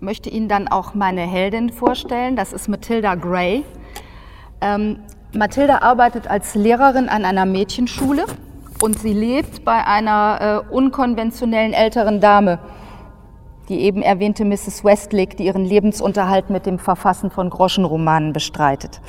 möchte 0.00 0.30
Ihnen 0.30 0.48
dann 0.48 0.68
auch 0.68 0.94
meine 0.94 1.22
Heldin 1.22 1.70
vorstellen. 1.70 2.36
Das 2.36 2.52
ist 2.52 2.68
Matilda 2.68 3.14
Gray. 3.14 3.64
Ähm, 4.60 5.00
Matilda 5.32 5.78
arbeitet 5.82 6.28
als 6.28 6.54
Lehrerin 6.54 7.08
an 7.08 7.24
einer 7.24 7.46
Mädchenschule 7.46 8.24
und 8.82 8.98
sie 8.98 9.12
lebt 9.12 9.64
bei 9.64 9.86
einer 9.86 10.64
äh, 10.68 10.74
unkonventionellen 10.74 11.72
älteren 11.72 12.20
Dame, 12.20 12.58
die 13.68 13.80
eben 13.80 14.02
erwähnte 14.02 14.44
Mrs. 14.44 14.84
Westlake, 14.84 15.36
die 15.36 15.44
ihren 15.44 15.64
Lebensunterhalt 15.64 16.50
mit 16.50 16.66
dem 16.66 16.78
Verfassen 16.78 17.30
von 17.30 17.50
Groschenromanen 17.50 18.32
bestreitet. 18.32 19.00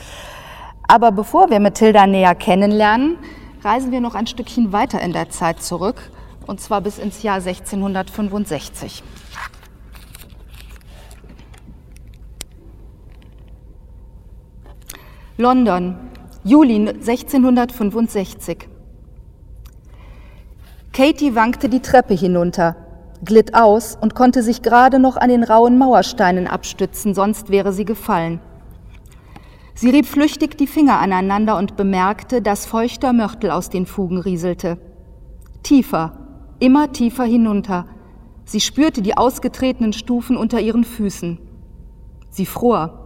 Aber 0.88 1.12
bevor 1.12 1.50
wir 1.50 1.60
Matilda 1.60 2.06
näher 2.06 2.36
kennenlernen, 2.36 3.18
reisen 3.64 3.92
wir 3.92 4.02
noch 4.02 4.14
ein 4.14 4.28
Stückchen 4.28 4.74
weiter 4.74 5.02
in 5.02 5.14
der 5.14 5.30
Zeit 5.30 5.64
zurück, 5.64 6.12
und 6.48 6.60
zwar 6.60 6.82
bis 6.82 7.00
ins 7.00 7.24
Jahr 7.24 7.38
1665. 7.38 9.04
London, 15.42 15.96
Juli 16.44 16.76
1665. 16.88 18.70
Katie 20.94 21.34
wankte 21.34 21.68
die 21.68 21.80
Treppe 21.80 22.14
hinunter, 22.14 22.76
glitt 23.26 23.56
aus 23.56 23.98
und 24.00 24.14
konnte 24.14 24.44
sich 24.44 24.62
gerade 24.62 25.00
noch 25.00 25.18
an 25.18 25.30
den 25.30 25.44
rauen 25.44 25.80
Mauersteinen 25.80 26.46
abstützen, 26.46 27.16
sonst 27.16 27.50
wäre 27.50 27.74
sie 27.74 27.86
gefallen. 27.86 28.40
Sie 29.74 29.90
rieb 29.90 30.06
flüchtig 30.06 30.60
die 30.60 30.68
Finger 30.68 31.00
aneinander 31.00 31.58
und 31.58 31.76
bemerkte, 31.76 32.44
dass 32.44 32.68
feuchter 32.68 33.12
Mörtel 33.12 33.50
aus 33.50 33.70
den 33.70 33.88
Fugen 33.88 34.20
rieselte. 34.20 34.78
Tiefer, 35.64 36.20
immer 36.60 36.92
tiefer 36.92 37.24
hinunter. 37.24 37.88
Sie 38.46 38.60
spürte 38.60 39.02
die 39.02 39.18
ausgetretenen 39.18 39.94
Stufen 39.94 40.38
unter 40.38 40.60
ihren 40.60 40.84
Füßen. 40.84 41.40
Sie 42.30 42.46
fror. 42.46 43.01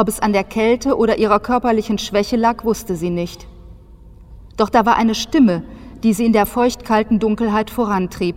Ob 0.00 0.08
es 0.08 0.18
an 0.18 0.32
der 0.32 0.44
Kälte 0.44 0.96
oder 0.96 1.18
ihrer 1.18 1.40
körperlichen 1.40 1.98
Schwäche 1.98 2.36
lag, 2.36 2.64
wusste 2.64 2.96
sie 2.96 3.10
nicht. 3.10 3.46
Doch 4.56 4.70
da 4.70 4.86
war 4.86 4.96
eine 4.96 5.14
Stimme, 5.14 5.62
die 6.02 6.14
sie 6.14 6.24
in 6.24 6.32
der 6.32 6.46
feuchtkalten 6.46 7.18
Dunkelheit 7.18 7.68
vorantrieb. 7.68 8.36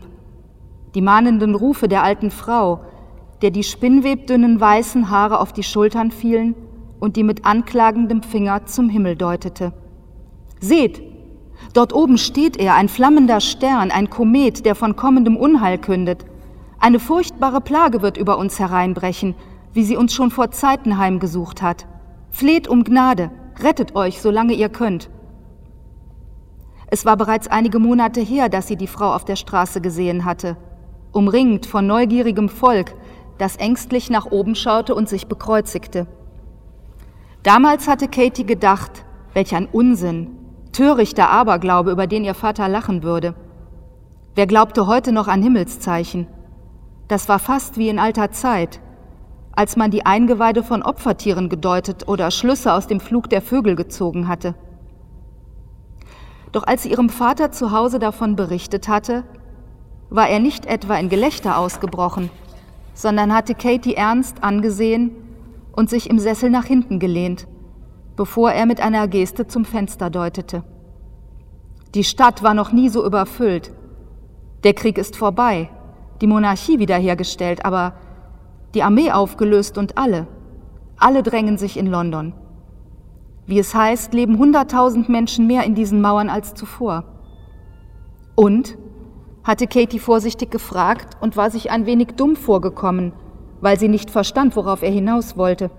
Die 0.93 1.01
mahnenden 1.01 1.55
Rufe 1.55 1.87
der 1.87 2.03
alten 2.03 2.31
Frau, 2.31 2.81
der 3.41 3.49
die 3.51 3.63
spinnwebdünnen 3.63 4.59
weißen 4.59 5.09
Haare 5.09 5.39
auf 5.39 5.53
die 5.53 5.63
Schultern 5.63 6.11
fielen 6.11 6.53
und 6.99 7.15
die 7.15 7.23
mit 7.23 7.45
anklagendem 7.45 8.23
Finger 8.23 8.65
zum 8.65 8.89
Himmel 8.89 9.15
deutete. 9.15 9.71
Seht, 10.59 11.01
dort 11.73 11.93
oben 11.93 12.17
steht 12.17 12.57
er, 12.57 12.75
ein 12.75 12.89
flammender 12.89 13.39
Stern, 13.39 13.89
ein 13.89 14.09
Komet, 14.09 14.65
der 14.65 14.75
von 14.75 14.97
kommendem 14.97 15.37
Unheil 15.37 15.77
kündet. 15.77 16.25
Eine 16.77 16.99
furchtbare 16.99 17.61
Plage 17.61 18.01
wird 18.01 18.17
über 18.17 18.37
uns 18.37 18.59
hereinbrechen, 18.59 19.35
wie 19.73 19.83
sie 19.83 19.97
uns 19.97 20.13
schon 20.13 20.31
vor 20.31 20.51
Zeiten 20.51 20.97
heimgesucht 20.97 21.61
hat. 21.61 21.87
Fleht 22.29 22.67
um 22.67 22.83
Gnade, 22.83 23.31
rettet 23.61 23.95
euch, 23.95 24.21
solange 24.21 24.53
ihr 24.53 24.69
könnt. 24.69 25.09
Es 26.87 27.05
war 27.05 27.17
bereits 27.17 27.47
einige 27.47 27.79
Monate 27.79 28.21
her, 28.21 28.49
dass 28.49 28.67
sie 28.67 28.75
die 28.75 28.87
Frau 28.87 29.13
auf 29.13 29.25
der 29.25 29.35
Straße 29.35 29.81
gesehen 29.81 30.25
hatte, 30.25 30.57
umringt 31.11 31.65
von 31.65 31.87
neugierigem 31.87 32.49
Volk, 32.49 32.93
das 33.39 33.55
ängstlich 33.55 34.09
nach 34.09 34.27
oben 34.27 34.55
schaute 34.55 34.93
und 34.93 35.09
sich 35.09 35.27
bekreuzigte. 35.27 36.05
Damals 37.41 37.87
hatte 37.87 38.07
Katie 38.07 38.45
gedacht, 38.45 39.05
welch 39.33 39.55
ein 39.55 39.67
Unsinn, 39.71 40.37
törichter 40.71 41.29
Aberglaube, 41.29 41.91
über 41.91 42.07
den 42.07 42.23
ihr 42.23 42.35
Vater 42.35 42.67
lachen 42.69 43.03
würde. 43.03 43.33
Wer 44.35 44.47
glaubte 44.47 44.87
heute 44.87 45.11
noch 45.11 45.27
an 45.27 45.41
Himmelszeichen? 45.41 46.27
Das 47.07 47.27
war 47.27 47.39
fast 47.39 47.77
wie 47.77 47.89
in 47.89 47.99
alter 47.99 48.31
Zeit, 48.31 48.79
als 49.55 49.75
man 49.75 49.91
die 49.91 50.05
Eingeweide 50.05 50.63
von 50.63 50.81
Opfertieren 50.81 51.47
gedeutet 51.47 52.07
oder 52.07 52.31
Schlüsse 52.31 52.73
aus 52.73 52.87
dem 52.87 52.99
Flug 52.99 53.29
der 53.29 53.41
Vögel 53.41 53.75
gezogen 53.75 54.27
hatte. 54.27 54.55
Doch 56.51 56.63
als 56.63 56.83
sie 56.83 56.91
ihrem 56.91 57.09
Vater 57.09 57.51
zu 57.51 57.71
Hause 57.71 57.99
davon 57.99 58.35
berichtet 58.35 58.87
hatte, 58.87 59.23
war 60.09 60.29
er 60.29 60.39
nicht 60.39 60.65
etwa 60.65 60.95
in 60.95 61.09
Gelächter 61.09 61.57
ausgebrochen, 61.57 62.29
sondern 62.93 63.33
hatte 63.33 63.55
Katie 63.55 63.95
ernst 63.95 64.43
angesehen 64.43 65.11
und 65.71 65.89
sich 65.89 66.09
im 66.09 66.19
Sessel 66.19 66.49
nach 66.49 66.65
hinten 66.65 66.99
gelehnt, 66.99 67.47
bevor 68.15 68.51
er 68.51 68.65
mit 68.65 68.79
einer 68.81 69.07
Geste 69.07 69.47
zum 69.47 69.65
Fenster 69.65 70.09
deutete. 70.09 70.63
Die 71.95 72.03
Stadt 72.03 72.41
war 72.43 72.53
noch 72.53 72.71
nie 72.71 72.89
so 72.89 73.05
überfüllt. 73.05 73.71
Der 74.63 74.73
Krieg 74.73 74.97
ist 74.97 75.15
vorbei, 75.15 75.69
die 76.21 76.27
Monarchie 76.27 76.79
wiederhergestellt, 76.79 77.65
aber 77.65 77.93
die 78.73 78.83
Armee 78.83 79.11
aufgelöst 79.11 79.77
und 79.77 79.97
alle, 79.97 80.27
alle 80.97 81.23
drängen 81.23 81.57
sich 81.57 81.77
in 81.77 81.87
London. 81.87 82.33
Wie 83.45 83.59
es 83.59 83.75
heißt, 83.75 84.13
leben 84.13 84.37
hunderttausend 84.37 85.09
Menschen 85.09 85.47
mehr 85.47 85.63
in 85.63 85.75
diesen 85.75 86.01
Mauern 86.01 86.29
als 86.29 86.53
zuvor. 86.53 87.03
Und? 88.35 88.77
hatte 89.43 89.67
Katie 89.67 89.99
vorsichtig 89.99 90.51
gefragt 90.51 91.17
und 91.19 91.35
war 91.35 91.51
sich 91.51 91.69
ein 91.69 91.85
wenig 91.85 92.13
dumm 92.15 92.37
vorgekommen, 92.37 93.11
weil 93.59 93.77
sie 93.77 93.89
nicht 93.89 94.09
verstand, 94.09 94.55
worauf 94.55 94.81
er 94.83 94.89
hinaus 94.89 95.35
wollte. 95.35 95.69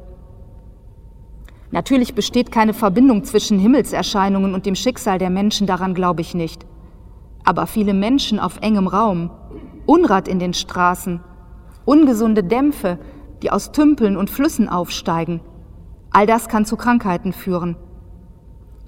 Natürlich 1.70 2.14
besteht 2.14 2.52
keine 2.52 2.74
Verbindung 2.74 3.24
zwischen 3.24 3.58
Himmelserscheinungen 3.58 4.52
und 4.52 4.66
dem 4.66 4.74
Schicksal 4.74 5.18
der 5.18 5.30
Menschen, 5.30 5.66
daran 5.66 5.94
glaube 5.94 6.20
ich 6.20 6.34
nicht. 6.34 6.66
Aber 7.42 7.66
viele 7.66 7.94
Menschen 7.94 8.38
auf 8.38 8.58
engem 8.60 8.86
Raum, 8.86 9.30
Unrat 9.86 10.28
in 10.28 10.38
den 10.38 10.52
Straßen, 10.52 11.20
ungesunde 11.84 12.42
Dämpfe, 12.42 12.98
die 13.42 13.50
aus 13.50 13.72
Tümpeln 13.72 14.16
und 14.16 14.30
Flüssen 14.30 14.68
aufsteigen. 14.68 15.40
All 16.10 16.26
das 16.26 16.48
kann 16.48 16.64
zu 16.64 16.76
Krankheiten 16.76 17.32
führen. 17.32 17.76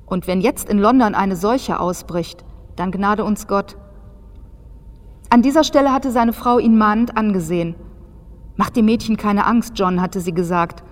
Und 0.07 0.27
wenn 0.27 0.41
jetzt 0.41 0.69
in 0.69 0.79
London 0.79 1.15
eine 1.15 1.37
Seuche 1.37 1.81
ausbricht, 1.81 2.45
dann 2.77 2.93
gnade 2.93 3.25
uns 3.25 3.49
Gott. 3.49 3.77
An 5.29 5.43
dieser 5.43 5.65
Stelle 5.65 5.93
hatte 5.93 6.13
seine 6.13 6.33
Frau 6.33 6.59
ihn 6.59 6.79
mahnend 6.79 7.17
angesehen. 7.17 7.75
Mach 8.55 8.71
dem 8.71 8.87
Mädchen 8.87 9.17
keine 9.17 9.45
Angst, 9.45 9.73
John, 9.77 10.01
hatte 10.01 10.21
sie 10.21 10.33
gesagt, 10.33 10.85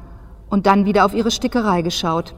und 0.50 0.66
dann 0.66 0.84
wieder 0.84 1.04
auf 1.04 1.14
ihre 1.14 1.30
Stickerei 1.30 1.82
geschaut. 1.82 2.34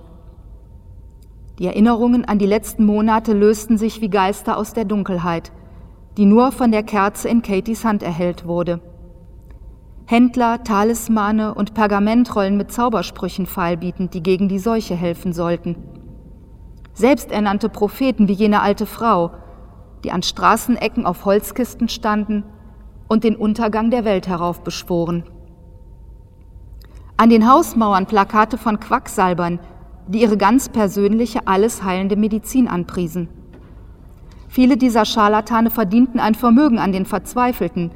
Die 1.58 1.66
Erinnerungen 1.66 2.26
an 2.26 2.38
die 2.38 2.46
letzten 2.46 2.84
Monate 2.84 3.32
lösten 3.32 3.78
sich 3.78 4.02
wie 4.02 4.10
Geister 4.10 4.58
aus 4.58 4.74
der 4.74 4.84
Dunkelheit, 4.84 5.52
die 6.18 6.26
nur 6.26 6.52
von 6.52 6.70
der 6.70 6.82
Kerze 6.82 7.28
in 7.28 7.40
Katies 7.40 7.84
Hand 7.84 8.02
erhellt 8.02 8.46
wurde. 8.46 8.80
Händler, 10.08 10.62
Talismane 10.62 11.52
und 11.52 11.74
Pergamentrollen 11.74 12.56
mit 12.56 12.70
Zaubersprüchen 12.70 13.44
feilbietend, 13.44 14.14
die 14.14 14.22
gegen 14.22 14.48
die 14.48 14.60
Seuche 14.60 14.94
helfen 14.94 15.32
sollten. 15.32 15.74
Selbsternannte 16.94 17.68
Propheten 17.68 18.28
wie 18.28 18.32
jene 18.32 18.62
alte 18.62 18.86
Frau, 18.86 19.32
die 20.04 20.12
an 20.12 20.22
Straßenecken 20.22 21.06
auf 21.06 21.24
Holzkisten 21.24 21.88
standen 21.88 22.44
und 23.08 23.24
den 23.24 23.34
Untergang 23.34 23.90
der 23.90 24.04
Welt 24.04 24.28
heraufbeschworen. 24.28 25.24
An 27.16 27.28
den 27.28 27.50
Hausmauern 27.50 28.06
Plakate 28.06 28.58
von 28.58 28.78
Quacksalbern, 28.78 29.58
die 30.06 30.22
ihre 30.22 30.36
ganz 30.36 30.68
persönliche, 30.68 31.48
alles 31.48 31.82
heilende 31.82 32.14
Medizin 32.14 32.68
anpriesen. 32.68 33.28
Viele 34.46 34.76
dieser 34.76 35.04
Scharlatane 35.04 35.70
verdienten 35.70 36.20
ein 36.20 36.36
Vermögen 36.36 36.78
an 36.78 36.92
den 36.92 37.06
Verzweifelten, 37.06 37.90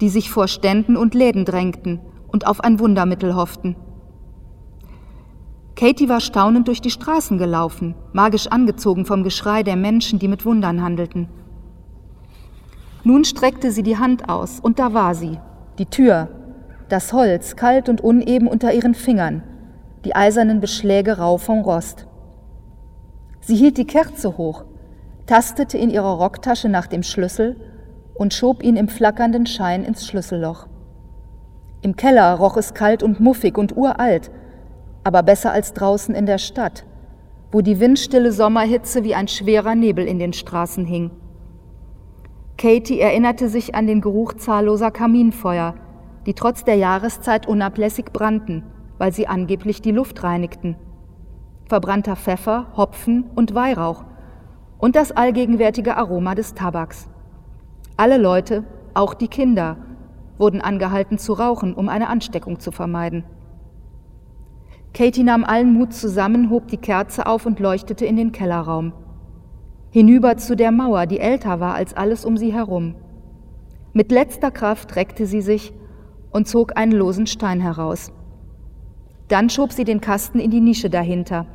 die 0.00 0.08
sich 0.08 0.30
vor 0.30 0.48
Ständen 0.48 0.96
und 0.96 1.14
Läden 1.14 1.44
drängten 1.44 2.00
und 2.28 2.46
auf 2.46 2.60
ein 2.60 2.78
Wundermittel 2.78 3.34
hofften. 3.34 3.76
Katie 5.74 6.08
war 6.08 6.20
staunend 6.20 6.66
durch 6.66 6.80
die 6.80 6.90
Straßen 6.90 7.38
gelaufen, 7.38 7.94
magisch 8.12 8.48
angezogen 8.48 9.04
vom 9.04 9.22
Geschrei 9.22 9.62
der 9.62 9.76
Menschen, 9.76 10.18
die 10.18 10.28
mit 10.28 10.44
Wundern 10.44 10.82
handelten. 10.82 11.28
Nun 13.04 13.24
streckte 13.24 13.70
sie 13.70 13.84
die 13.84 13.96
Hand 13.96 14.28
aus, 14.28 14.58
und 14.60 14.78
da 14.80 14.92
war 14.92 15.14
sie, 15.14 15.38
die 15.78 15.86
Tür, 15.86 16.28
das 16.88 17.12
Holz 17.12 17.54
kalt 17.54 17.88
und 17.88 18.00
uneben 18.00 18.48
unter 18.48 18.72
ihren 18.72 18.94
Fingern, 18.94 19.42
die 20.04 20.16
eisernen 20.16 20.60
Beschläge 20.60 21.18
rau 21.18 21.38
vom 21.38 21.60
Rost. 21.60 22.06
Sie 23.40 23.54
hielt 23.54 23.78
die 23.78 23.86
Kerze 23.86 24.36
hoch, 24.36 24.64
tastete 25.26 25.78
in 25.78 25.90
ihrer 25.90 26.14
Rocktasche 26.14 26.68
nach 26.68 26.86
dem 26.86 27.02
Schlüssel 27.02 27.56
und 28.18 28.34
schob 28.34 28.62
ihn 28.62 28.76
im 28.76 28.88
flackernden 28.88 29.46
Schein 29.46 29.84
ins 29.84 30.06
Schlüsselloch. 30.06 30.66
Im 31.80 31.94
Keller 31.94 32.34
roch 32.34 32.56
es 32.56 32.74
kalt 32.74 33.02
und 33.02 33.20
muffig 33.20 33.56
und 33.56 33.76
uralt, 33.76 34.30
aber 35.04 35.22
besser 35.22 35.52
als 35.52 35.72
draußen 35.72 36.14
in 36.14 36.26
der 36.26 36.38
Stadt, 36.38 36.84
wo 37.52 37.60
die 37.60 37.78
windstille 37.78 38.32
Sommerhitze 38.32 39.04
wie 39.04 39.14
ein 39.14 39.28
schwerer 39.28 39.76
Nebel 39.76 40.04
in 40.06 40.18
den 40.18 40.32
Straßen 40.32 40.84
hing. 40.84 41.12
Katie 42.58 43.00
erinnerte 43.00 43.48
sich 43.48 43.76
an 43.76 43.86
den 43.86 44.00
Geruch 44.00 44.34
zahlloser 44.34 44.90
Kaminfeuer, 44.90 45.76
die 46.26 46.34
trotz 46.34 46.64
der 46.64 46.74
Jahreszeit 46.74 47.46
unablässig 47.46 48.06
brannten, 48.12 48.64
weil 48.98 49.12
sie 49.12 49.28
angeblich 49.28 49.80
die 49.80 49.92
Luft 49.92 50.24
reinigten. 50.24 50.74
Verbrannter 51.68 52.16
Pfeffer, 52.16 52.66
Hopfen 52.76 53.24
und 53.36 53.54
Weihrauch 53.54 54.04
und 54.78 54.96
das 54.96 55.12
allgegenwärtige 55.12 55.96
Aroma 55.96 56.34
des 56.34 56.54
Tabaks. 56.54 57.08
Alle 58.00 58.16
Leute, 58.16 58.62
auch 58.94 59.12
die 59.12 59.26
Kinder, 59.26 59.76
wurden 60.38 60.60
angehalten 60.60 61.18
zu 61.18 61.32
rauchen, 61.32 61.74
um 61.74 61.88
eine 61.88 62.06
Ansteckung 62.06 62.60
zu 62.60 62.70
vermeiden. 62.70 63.24
Katie 64.94 65.24
nahm 65.24 65.42
allen 65.42 65.72
Mut 65.72 65.92
zusammen, 65.92 66.48
hob 66.48 66.68
die 66.68 66.76
Kerze 66.76 67.26
auf 67.26 67.44
und 67.44 67.58
leuchtete 67.58 68.06
in 68.06 68.14
den 68.14 68.30
Kellerraum. 68.30 68.92
Hinüber 69.90 70.36
zu 70.36 70.54
der 70.54 70.70
Mauer, 70.70 71.06
die 71.06 71.18
älter 71.18 71.58
war 71.58 71.74
als 71.74 71.92
alles 71.92 72.24
um 72.24 72.36
sie 72.36 72.52
herum. 72.52 72.94
Mit 73.94 74.12
letzter 74.12 74.52
Kraft 74.52 74.94
reckte 74.94 75.26
sie 75.26 75.40
sich 75.40 75.72
und 76.30 76.46
zog 76.46 76.78
einen 76.78 76.92
losen 76.92 77.26
Stein 77.26 77.60
heraus. 77.60 78.12
Dann 79.26 79.50
schob 79.50 79.72
sie 79.72 79.84
den 79.84 80.00
Kasten 80.00 80.38
in 80.38 80.52
die 80.52 80.60
Nische 80.60 80.88
dahinter. 80.88 81.46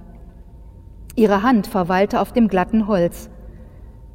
Ihre 1.16 1.42
Hand 1.42 1.68
verweilte 1.68 2.20
auf 2.20 2.34
dem 2.34 2.50
glatten 2.50 2.90
Holz. 2.90 3.30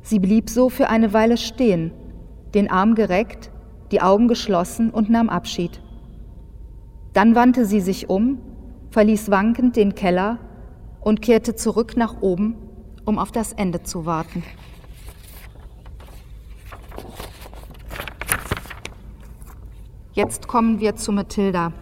Sie 0.03 0.19
blieb 0.19 0.51
so 0.51 0.69
für 0.69 0.91
eine 0.91 1.15
Weile 1.15 1.39
stehen, 1.39 1.91
den 2.55 2.71
Arm 2.71 2.95
gereckt, 2.95 3.51
die 3.91 4.01
Augen 4.01 4.29
geschlossen 4.29 4.91
und 4.91 5.11
nahm 5.11 5.29
Abschied. 5.29 5.81
Dann 7.13 7.35
wandte 7.35 7.65
sie 7.65 7.81
sich 7.81 8.09
um, 8.09 8.39
verließ 8.91 9.31
wankend 9.31 9.77
den 9.77 9.95
Keller 9.95 10.39
und 11.01 11.23
kehrte 11.23 11.55
zurück 11.55 11.97
nach 11.97 12.21
oben, 12.21 12.57
um 13.05 13.19
auf 13.19 13.33
das 13.33 13.53
Ende 13.53 13.83
zu 13.83 14.07
warten. 14.07 14.43
Jetzt 20.13 20.49
kommen 20.49 20.81
wir 20.81 20.97
zu 20.97 21.13
Mathilda. 21.13 21.73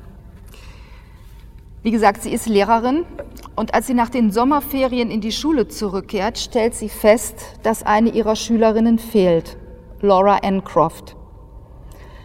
Wie 1.83 1.91
gesagt, 1.91 2.23
sie 2.23 2.33
ist 2.33 2.47
Lehrerin 2.47 3.05
und 3.55 3.73
als 3.75 3.87
sie 3.87 3.95
nach 3.95 4.11
den 4.11 4.31
Sommerferien 4.31 5.11
in 5.11 5.21
die 5.21 5.33
Schule 5.33 5.69
zurückkehrt, 5.69 6.39
stellt 6.39 6.75
sie 6.75 6.89
fest, 6.89 7.37
dass 7.62 7.83
eine 7.83 8.11
ihrer 8.11 8.37
Schülerinnen 8.37 8.99
fehlt, 8.99 9.57
Laura 10.01 10.39
Ancroft. 10.43 11.17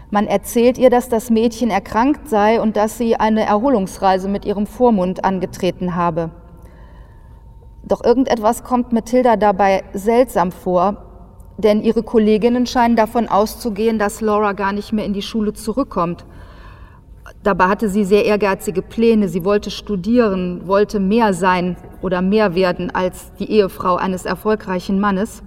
Man 0.10 0.28
erzählt 0.28 0.78
ihr, 0.78 0.90
dass 0.90 1.08
das 1.08 1.30
Mädchen 1.30 1.70
erkrankt 1.70 2.28
sei 2.28 2.60
und 2.60 2.76
dass 2.76 2.98
sie 2.98 3.16
eine 3.16 3.46
Erholungsreise 3.46 4.28
mit 4.28 4.46
ihrem 4.46 4.68
Vormund 4.68 5.24
angetreten 5.24 5.96
habe. 5.96 6.32
Doch 7.84 8.04
irgendetwas 8.04 8.64
kommt 8.64 8.92
Mathilda 8.92 9.38
dabei 9.38 9.84
seltsam 9.94 10.52
vor, 10.52 10.98
denn 11.58 11.82
ihre 11.82 12.04
Kolleginnen 12.04 12.66
scheinen 12.66 12.96
davon 12.96 13.30
auszugehen, 13.30 14.00
dass 14.00 14.20
Laura 14.20 14.52
gar 14.52 14.74
nicht 14.74 14.92
mehr 14.92 15.06
in 15.06 15.14
die 15.14 15.22
Schule 15.22 15.54
zurückkommt. 15.54 16.26
Dabei 17.44 17.66
hatte 17.66 17.88
sie 17.88 18.04
sehr 18.04 18.26
ehrgeizige 18.26 18.82
Pläne. 18.82 19.28
Sie 19.30 19.46
wollte 19.46 19.72
studieren, 19.72 20.68
wollte 20.68 21.00
mehr 21.00 21.34
sein 21.34 21.78
oder 22.02 22.22
mehr 22.22 22.54
werden 22.54 22.94
als 22.94 23.32
die 23.40 23.50
Ehefrau 23.50 23.96
eines 23.96 24.26
erfolgreichen 24.26 25.00
Mannes. 25.00 25.42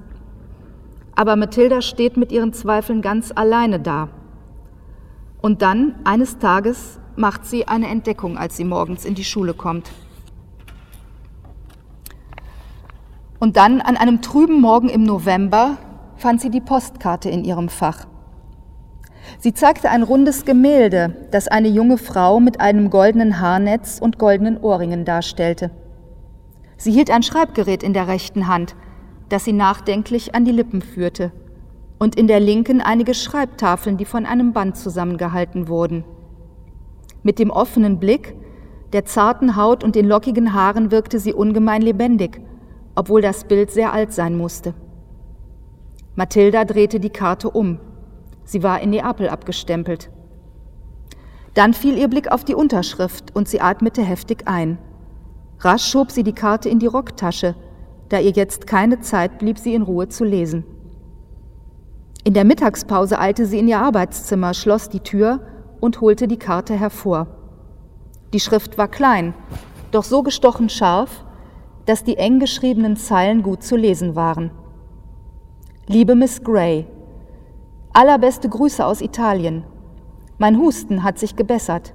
Aber 1.16 1.36
Mathilda 1.36 1.80
steht 1.80 2.16
mit 2.16 2.32
ihren 2.32 2.52
Zweifeln 2.52 3.02
ganz 3.02 3.32
alleine 3.34 3.80
da. 3.80 4.08
Und 5.40 5.62
dann, 5.62 5.94
eines 6.04 6.38
Tages, 6.38 6.98
macht 7.16 7.44
sie 7.46 7.68
eine 7.68 7.88
Entdeckung, 7.88 8.38
als 8.38 8.56
sie 8.56 8.64
morgens 8.64 9.04
in 9.04 9.14
die 9.14 9.24
Schule 9.24 9.54
kommt. 9.54 9.90
Und 13.38 13.56
dann, 13.56 13.80
an 13.80 13.96
einem 13.96 14.22
trüben 14.22 14.60
Morgen 14.60 14.88
im 14.88 15.02
November, 15.02 15.76
fand 16.16 16.40
sie 16.40 16.50
die 16.50 16.60
Postkarte 16.60 17.28
in 17.28 17.44
ihrem 17.44 17.68
Fach. 17.68 18.06
Sie 19.38 19.52
zeigte 19.52 19.90
ein 19.90 20.02
rundes 20.02 20.44
Gemälde, 20.44 21.14
das 21.30 21.48
eine 21.48 21.68
junge 21.68 21.98
Frau 21.98 22.40
mit 22.40 22.60
einem 22.60 22.90
goldenen 22.90 23.40
Haarnetz 23.40 23.98
und 24.00 24.18
goldenen 24.18 24.58
Ohrringen 24.58 25.04
darstellte. 25.04 25.70
Sie 26.76 26.92
hielt 26.92 27.10
ein 27.10 27.22
Schreibgerät 27.22 27.82
in 27.82 27.92
der 27.92 28.08
rechten 28.08 28.48
Hand, 28.48 28.74
das 29.28 29.44
sie 29.44 29.52
nachdenklich 29.52 30.34
an 30.34 30.44
die 30.44 30.52
Lippen 30.52 30.82
führte, 30.82 31.32
und 31.98 32.16
in 32.16 32.26
der 32.26 32.40
linken 32.40 32.80
einige 32.80 33.14
Schreibtafeln, 33.14 33.96
die 33.96 34.04
von 34.04 34.26
einem 34.26 34.52
Band 34.52 34.76
zusammengehalten 34.76 35.68
wurden. 35.68 36.04
Mit 37.22 37.38
dem 37.38 37.50
offenen 37.50 37.98
Blick, 37.98 38.36
der 38.92 39.04
zarten 39.04 39.56
Haut 39.56 39.82
und 39.82 39.94
den 39.94 40.06
lockigen 40.06 40.52
Haaren 40.52 40.90
wirkte 40.90 41.18
sie 41.18 41.32
ungemein 41.32 41.82
lebendig, 41.82 42.40
obwohl 42.94 43.22
das 43.22 43.44
Bild 43.44 43.70
sehr 43.70 43.92
alt 43.92 44.12
sein 44.12 44.36
musste. 44.36 44.74
Mathilda 46.14 46.64
drehte 46.64 47.00
die 47.00 47.10
Karte 47.10 47.50
um. 47.50 47.80
Sie 48.44 48.62
war 48.62 48.80
in 48.80 48.90
Neapel 48.90 49.28
abgestempelt. 49.28 50.10
Dann 51.54 51.72
fiel 51.72 51.96
ihr 51.96 52.08
Blick 52.08 52.30
auf 52.30 52.44
die 52.44 52.54
Unterschrift 52.54 53.34
und 53.34 53.48
sie 53.48 53.60
atmete 53.60 54.02
heftig 54.02 54.46
ein. 54.46 54.78
Rasch 55.60 55.86
schob 55.86 56.10
sie 56.10 56.22
die 56.22 56.34
Karte 56.34 56.68
in 56.68 56.78
die 56.78 56.86
Rocktasche, 56.86 57.54
da 58.08 58.18
ihr 58.18 58.30
jetzt 58.30 58.66
keine 58.66 59.00
Zeit 59.00 59.38
blieb, 59.38 59.58
sie 59.58 59.74
in 59.74 59.82
Ruhe 59.82 60.08
zu 60.08 60.24
lesen. 60.24 60.64
In 62.24 62.34
der 62.34 62.44
Mittagspause 62.44 63.18
eilte 63.18 63.46
sie 63.46 63.58
in 63.58 63.68
ihr 63.68 63.80
Arbeitszimmer, 63.80 64.54
schloss 64.54 64.88
die 64.88 65.00
Tür 65.00 65.40
und 65.80 66.00
holte 66.00 66.26
die 66.26 66.38
Karte 66.38 66.74
hervor. 66.74 67.26
Die 68.32 68.40
Schrift 68.40 68.78
war 68.78 68.88
klein, 68.88 69.34
doch 69.90 70.04
so 70.04 70.22
gestochen 70.22 70.68
scharf, 70.68 71.24
dass 71.86 72.02
die 72.02 72.16
eng 72.16 72.40
geschriebenen 72.40 72.96
Zeilen 72.96 73.42
gut 73.42 73.62
zu 73.62 73.76
lesen 73.76 74.16
waren. 74.16 74.50
Liebe 75.86 76.14
Miss 76.14 76.42
Gray, 76.42 76.86
Allerbeste 77.96 78.48
Grüße 78.48 78.84
aus 78.84 79.00
Italien. 79.00 79.62
Mein 80.38 80.58
Husten 80.58 81.04
hat 81.04 81.16
sich 81.16 81.36
gebessert. 81.36 81.94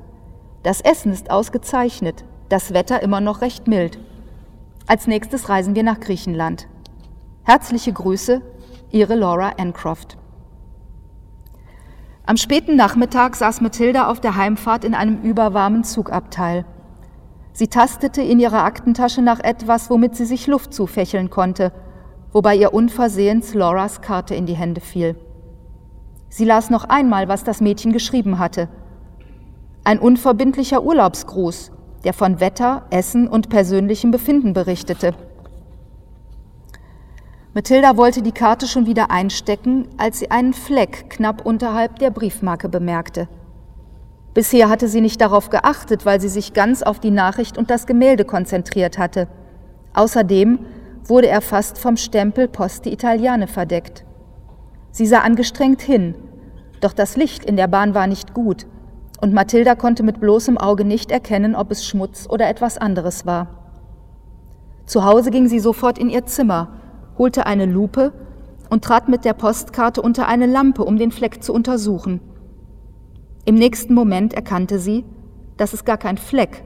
Das 0.64 0.80
Essen 0.80 1.12
ist 1.12 1.30
ausgezeichnet, 1.30 2.24
das 2.48 2.74
Wetter 2.74 3.04
immer 3.04 3.20
noch 3.20 3.42
recht 3.42 3.68
mild. 3.68 4.00
Als 4.90 5.06
nächstes 5.06 5.50
reisen 5.50 5.76
wir 5.76 5.84
nach 5.84 6.00
Griechenland. 6.00 6.68
Herzliche 7.44 7.94
Grüße, 7.94 8.42
Ihre 8.90 9.14
Laura 9.14 9.52
Ancroft. 9.60 10.18
Am 12.26 12.38
späten 12.38 12.76
Nachmittag 12.76 13.36
saß 13.36 13.62
Mathilda 13.62 14.08
auf 14.08 14.20
der 14.20 14.36
Heimfahrt 14.36 14.84
in 14.84 14.96
einem 14.96 15.22
überwarmen 15.22 15.84
Zugabteil. 15.84 16.66
Sie 17.54 17.68
tastete 17.68 18.24
in 18.24 18.40
ihrer 18.40 18.64
Aktentasche 18.64 19.22
nach 19.22 19.40
etwas, 19.42 19.92
womit 19.92 20.16
sie 20.16 20.26
sich 20.26 20.48
Luft 20.48 20.74
zufächeln 20.74 21.30
konnte, 21.30 21.72
wobei 22.32 22.56
ihr 22.56 22.74
unversehens 22.74 23.54
Lauras 23.54 24.02
Karte 24.02 24.34
in 24.34 24.48
die 24.48 24.58
Hände 24.58 24.82
fiel. 24.82 25.16
Sie 26.30 26.46
las 26.46 26.72
noch 26.72 26.86
einmal, 26.86 27.28
was 27.28 27.44
das 27.44 27.62
Mädchen 27.62 27.94
geschrieben 27.94 28.40
hatte. 28.40 28.70
Ein 29.84 30.00
unverbindlicher 30.00 30.82
Urlaubsgruß, 30.82 31.74
der 32.04 32.14
von 32.14 32.40
Wetter, 32.40 32.84
Essen 32.90 33.28
und 33.28 33.50
persönlichem 33.50 34.12
Befinden 34.12 34.54
berichtete. 34.54 35.14
Mathilda 37.54 37.98
wollte 37.98 38.22
die 38.22 38.32
Karte 38.32 38.68
schon 38.68 38.86
wieder 38.86 39.10
einstecken, 39.10 39.88
als 39.98 40.20
sie 40.20 40.32
einen 40.32 40.54
Fleck 40.54 41.10
knapp 41.10 41.46
unterhalb 41.46 42.00
der 42.00 42.12
Briefmarke 42.12 42.70
bemerkte. 42.70 43.28
Bisher 44.34 44.70
hatte 44.70 44.88
sie 44.88 45.02
nicht 45.02 45.20
darauf 45.20 45.50
geachtet, 45.50 46.06
weil 46.06 46.22
sie 46.22 46.30
sich 46.30 46.54
ganz 46.54 46.84
auf 46.84 47.00
die 47.00 47.12
Nachricht 47.12 47.58
und 47.58 47.70
das 47.70 47.88
Gemälde 47.88 48.24
konzentriert 48.24 48.98
hatte. 48.98 49.28
Außerdem 49.94 50.60
wurde 51.06 51.28
er 51.28 51.42
fast 51.42 51.80
vom 51.80 51.98
Stempel 51.98 52.48
Poste 52.48 52.90
Italiane 52.90 53.48
verdeckt. 53.48 54.06
Sie 54.92 55.08
sah 55.08 55.20
angestrengt 55.20 55.82
hin, 55.82 56.16
doch 56.82 56.94
das 56.94 57.18
Licht 57.18 57.44
in 57.44 57.58
der 57.58 57.68
Bahn 57.68 57.94
war 57.94 58.08
nicht 58.08 58.34
gut, 58.34 58.68
und 59.22 59.34
Mathilda 59.34 59.76
konnte 59.76 60.04
mit 60.04 60.20
bloßem 60.20 60.58
Auge 60.58 60.86
nicht 60.86 61.12
erkennen, 61.12 61.56
ob 61.56 61.72
es 61.72 61.86
Schmutz 61.86 62.28
oder 62.30 62.48
etwas 62.48 62.78
anderes 62.78 63.26
war. 63.26 63.48
Zu 64.86 65.04
Hause 65.04 65.30
ging 65.30 65.48
sie 65.48 65.60
sofort 65.60 65.98
in 65.98 66.10
ihr 66.10 66.26
Zimmer, 66.26 66.70
holte 67.18 67.46
eine 67.46 67.66
Lupe 67.66 68.14
und 68.70 68.84
trat 68.84 69.10
mit 69.10 69.26
der 69.26 69.34
Postkarte 69.34 70.02
unter 70.02 70.28
eine 70.28 70.46
Lampe, 70.46 70.84
um 70.84 70.98
den 70.98 71.12
Fleck 71.12 71.44
zu 71.44 71.54
untersuchen. 71.54 72.22
Im 73.46 73.56
nächsten 73.56 73.94
Moment 73.94 74.34
erkannte 74.34 74.80
sie, 74.80 75.06
dass 75.58 75.74
es 75.74 75.86
gar 75.86 75.98
kein 75.98 76.18
Fleck, 76.18 76.64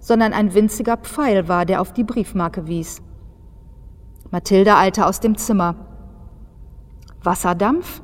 sondern 0.00 0.32
ein 0.32 0.54
winziger 0.54 0.96
Pfeil 0.96 1.48
war, 1.48 1.64
der 1.64 1.80
auf 1.80 1.92
die 1.92 2.04
Briefmarke 2.04 2.66
wies. 2.66 3.02
Mathilda 4.30 4.78
eilte 4.78 5.06
aus 5.06 5.20
dem 5.20 5.36
Zimmer. 5.36 5.76
Wasserdampf? 7.22 8.02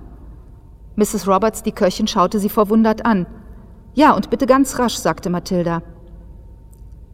Mrs. 0.97 1.26
Roberts, 1.26 1.62
die 1.62 1.73
Köchin, 1.73 2.06
schaute 2.06 2.38
sie 2.38 2.49
verwundert 2.49 3.04
an. 3.04 3.26
Ja, 3.94 4.12
und 4.12 4.30
bitte 4.30 4.47
ganz 4.47 4.78
rasch, 4.78 4.97
sagte 4.97 5.30
Mathilda. 5.30 5.82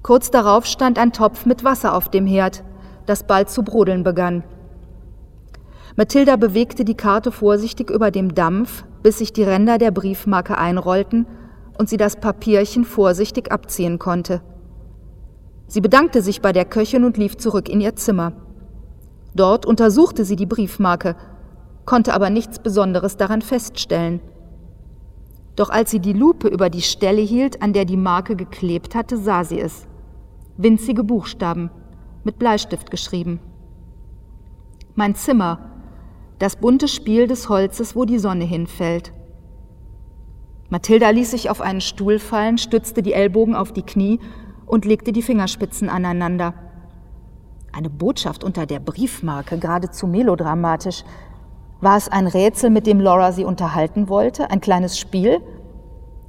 Kurz 0.02 0.30
darauf 0.30 0.66
stand 0.66 0.98
ein 0.98 1.12
Topf 1.12 1.46
mit 1.46 1.64
Wasser 1.64 1.94
auf 1.94 2.10
dem 2.10 2.26
Herd, 2.26 2.62
das 3.06 3.26
bald 3.26 3.50
zu 3.50 3.62
brodeln 3.62 4.04
begann. 4.04 4.44
Mathilda 5.96 6.36
bewegte 6.36 6.84
die 6.84 6.96
Karte 6.96 7.32
vorsichtig 7.32 7.90
über 7.90 8.10
dem 8.10 8.34
Dampf, 8.34 8.84
bis 9.02 9.18
sich 9.18 9.32
die 9.32 9.42
Ränder 9.42 9.78
der 9.78 9.90
Briefmarke 9.90 10.58
einrollten 10.58 11.26
und 11.78 11.88
sie 11.88 11.96
das 11.96 12.16
Papierchen 12.16 12.84
vorsichtig 12.84 13.50
abziehen 13.50 13.98
konnte. 13.98 14.42
Sie 15.68 15.80
bedankte 15.80 16.22
sich 16.22 16.42
bei 16.42 16.52
der 16.52 16.64
Köchin 16.64 17.04
und 17.04 17.16
lief 17.16 17.36
zurück 17.36 17.68
in 17.68 17.80
ihr 17.80 17.96
Zimmer. 17.96 18.32
Dort 19.34 19.66
untersuchte 19.66 20.24
sie 20.24 20.36
die 20.36 20.46
Briefmarke 20.46 21.16
konnte 21.86 22.12
aber 22.12 22.28
nichts 22.28 22.58
Besonderes 22.58 23.16
daran 23.16 23.40
feststellen. 23.40 24.20
Doch 25.56 25.70
als 25.70 25.90
sie 25.90 26.00
die 26.00 26.12
Lupe 26.12 26.48
über 26.48 26.70
die 26.70 26.82
Stelle 26.82 27.22
hielt, 27.22 27.62
an 27.62 27.72
der 27.72 27.86
die 27.86 27.96
Marke 27.96 28.36
geklebt 28.36 28.94
hatte, 28.94 29.16
sah 29.16 29.42
sie 29.42 29.58
es. 29.58 29.86
Winzige 30.58 31.02
Buchstaben, 31.02 31.70
mit 32.24 32.38
Bleistift 32.38 32.90
geschrieben. 32.90 33.40
Mein 34.94 35.14
Zimmer, 35.14 35.70
das 36.38 36.56
bunte 36.56 36.88
Spiel 36.88 37.26
des 37.26 37.48
Holzes, 37.48 37.96
wo 37.96 38.04
die 38.04 38.18
Sonne 38.18 38.44
hinfällt. 38.44 39.12
Mathilda 40.68 41.10
ließ 41.10 41.30
sich 41.30 41.48
auf 41.48 41.60
einen 41.60 41.80
Stuhl 41.80 42.18
fallen, 42.18 42.58
stützte 42.58 43.02
die 43.02 43.12
Ellbogen 43.12 43.54
auf 43.54 43.72
die 43.72 43.82
Knie 43.82 44.20
und 44.66 44.84
legte 44.84 45.12
die 45.12 45.22
Fingerspitzen 45.22 45.88
aneinander. 45.88 46.54
Eine 47.72 47.90
Botschaft 47.90 48.42
unter 48.42 48.66
der 48.66 48.80
Briefmarke, 48.80 49.58
geradezu 49.58 50.06
melodramatisch. 50.06 51.04
War 51.80 51.96
es 51.96 52.08
ein 52.08 52.26
Rätsel, 52.26 52.70
mit 52.70 52.86
dem 52.86 53.00
Laura 53.00 53.32
sie 53.32 53.44
unterhalten 53.44 54.08
wollte, 54.08 54.50
ein 54.50 54.60
kleines 54.60 54.98
Spiel? 54.98 55.42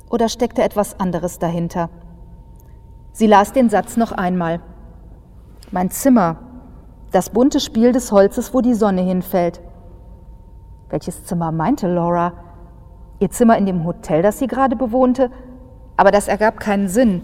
Oder 0.10 0.28
steckte 0.28 0.62
etwas 0.62 1.00
anderes 1.00 1.40
dahinter? 1.40 1.90
Sie 3.14 3.28
las 3.28 3.54
den 3.54 3.70
Satz 3.70 3.96
noch 3.96 4.12
einmal. 4.12 4.60
Mein 5.72 5.90
Zimmer, 5.90 6.38
das 7.12 7.30
bunte 7.30 7.60
Spiel 7.60 7.94
des 7.94 8.12
Holzes, 8.12 8.54
wo 8.54 8.62
die 8.62 8.74
Sonne 8.74 9.02
hinfällt. 9.02 9.62
Welches 10.90 11.26
Zimmer 11.26 11.52
meinte 11.52 11.88
Laura? 11.88 12.34
Ihr 13.20 13.32
Zimmer 13.32 13.58
in 13.58 13.66
dem 13.66 13.86
Hotel, 13.86 14.22
das 14.22 14.40
sie 14.40 14.48
gerade 14.48 14.76
bewohnte? 14.76 15.32
Aber 15.96 16.12
das 16.12 16.28
ergab 16.28 16.60
keinen 16.60 16.90
Sinn. 16.90 17.24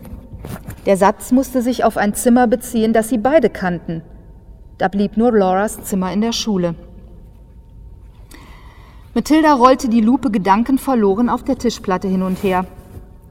Der 0.86 0.98
Satz 0.98 1.32
musste 1.32 1.62
sich 1.62 1.84
auf 1.84 1.98
ein 1.98 2.14
Zimmer 2.14 2.48
beziehen, 2.48 2.94
das 2.94 3.10
sie 3.10 3.18
beide 3.18 3.50
kannten. 3.50 4.02
Da 4.78 4.88
blieb 4.88 5.18
nur 5.18 5.32
Lauras 5.32 5.84
Zimmer 5.84 6.12
in 6.12 6.22
der 6.22 6.32
Schule. 6.32 6.76
Mathilda 9.16 9.54
rollte 9.54 9.90
die 9.90 10.02
Lupe 10.02 10.32
gedankenverloren 10.32 11.30
auf 11.30 11.44
der 11.44 11.60
Tischplatte 11.60 12.08
hin 12.08 12.24
und 12.24 12.42
her. 12.42 12.66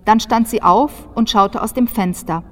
Dann 0.05 0.21
stand 0.21 0.47
sie 0.47 0.63
auf 0.63 1.09
und 1.17 1.29
schaute 1.29 1.61
aus 1.61 1.73
dem 1.73 1.89
Fenster. 1.89 2.45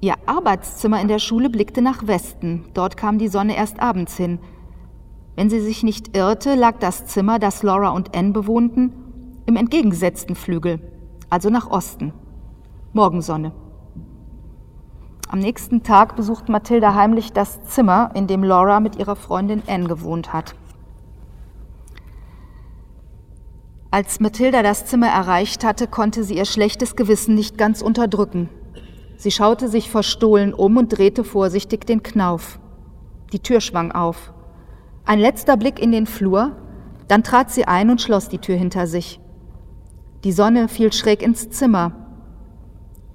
Ihr 0.00 0.14
Arbeitszimmer 0.24 1.02
in 1.02 1.08
der 1.08 1.18
Schule 1.18 1.50
blickte 1.50 1.82
nach 1.82 2.06
Westen. 2.06 2.64
Dort 2.72 2.96
kam 2.96 3.18
die 3.18 3.28
Sonne 3.28 3.56
erst 3.56 3.80
abends 3.80 4.16
hin. 4.16 4.38
Wenn 5.36 5.50
sie 5.50 5.60
sich 5.60 5.82
nicht 5.82 6.16
irrte, 6.16 6.54
lag 6.54 6.78
das 6.78 7.04
Zimmer, 7.04 7.38
das 7.38 7.62
Laura 7.62 7.90
und 7.90 8.16
Anne 8.16 8.32
bewohnten, 8.32 8.92
im 9.44 9.56
entgegengesetzten 9.56 10.34
Flügel, 10.34 10.80
also 11.28 11.50
nach 11.50 11.70
Osten. 11.70 12.14
Morgensonne. 12.94 13.52
Am 15.28 15.40
nächsten 15.40 15.82
Tag 15.82 16.16
besucht 16.16 16.48
Mathilda 16.48 16.94
heimlich 16.94 17.34
das 17.34 17.64
Zimmer, 17.64 18.12
in 18.14 18.26
dem 18.26 18.44
Laura 18.44 18.80
mit 18.80 18.96
ihrer 18.96 19.16
Freundin 19.16 19.62
Anne 19.66 19.88
gewohnt 19.88 20.32
hat. 20.32 20.54
Als 23.94 24.18
Mathilda 24.18 24.64
das 24.64 24.86
Zimmer 24.86 25.06
erreicht 25.06 25.62
hatte, 25.62 25.86
konnte 25.86 26.24
sie 26.24 26.36
ihr 26.36 26.46
schlechtes 26.46 26.96
Gewissen 26.96 27.36
nicht 27.36 27.56
ganz 27.56 27.80
unterdrücken. 27.80 28.48
Sie 29.16 29.30
schaute 29.30 29.68
sich 29.68 29.88
verstohlen 29.88 30.52
um 30.52 30.76
und 30.78 30.88
drehte 30.98 31.22
vorsichtig 31.22 31.86
den 31.86 32.02
Knauf. 32.02 32.58
Die 33.32 33.38
Tür 33.38 33.60
schwang 33.60 33.92
auf. 33.92 34.32
Ein 35.04 35.20
letzter 35.20 35.56
Blick 35.56 35.80
in 35.80 35.92
den 35.92 36.06
Flur, 36.06 36.56
dann 37.06 37.22
trat 37.22 37.52
sie 37.52 37.66
ein 37.66 37.88
und 37.88 38.02
schloss 38.02 38.28
die 38.28 38.40
Tür 38.40 38.56
hinter 38.56 38.88
sich. 38.88 39.20
Die 40.24 40.32
Sonne 40.32 40.66
fiel 40.66 40.92
schräg 40.92 41.22
ins 41.22 41.50
Zimmer. 41.50 41.92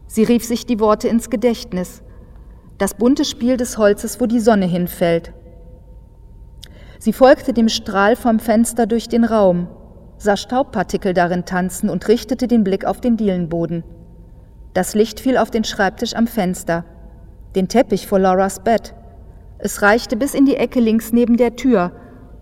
Sie 0.07 0.24
rief 0.24 0.45
sich 0.45 0.65
die 0.65 0.79
Worte 0.79 1.09
ins 1.09 1.29
Gedächtnis. 1.29 2.03
Das 2.77 2.93
bunte 2.93 3.25
Spiel 3.25 3.57
des 3.57 3.77
Holzes, 3.77 4.21
wo 4.21 4.27
die 4.27 4.39
Sonne 4.39 4.65
hinfällt. 4.65 5.33
Sie 7.00 7.12
folgte 7.12 7.51
dem 7.51 7.67
Strahl 7.67 8.15
vom 8.15 8.39
Fenster 8.39 8.88
durch 8.88 9.09
den 9.09 9.25
Raum, 9.25 9.67
sah 10.19 10.38
Staubpartikel 10.38 11.15
darin 11.15 11.45
tanzen 11.45 11.89
und 11.89 12.07
richtete 12.07 12.47
den 12.47 12.63
Blick 12.63 12.85
auf 12.85 13.01
den 13.01 13.17
Dielenboden. 13.17 13.83
Das 14.73 14.93
Licht 14.93 15.19
fiel 15.19 15.38
auf 15.38 15.49
den 15.49 15.63
Schreibtisch 15.63 16.13
am 16.13 16.27
Fenster, 16.27 16.85
den 17.55 17.67
Teppich 17.67 18.05
vor 18.05 18.19
Lauras 18.19 18.59
Bett, 18.59 18.93
es 19.61 19.81
reichte 19.81 20.15
bis 20.15 20.33
in 20.33 20.45
die 20.45 20.55
Ecke 20.55 20.79
links 20.79 21.11
neben 21.11 21.35
der 21.35 21.57
Tür, 21.57 21.91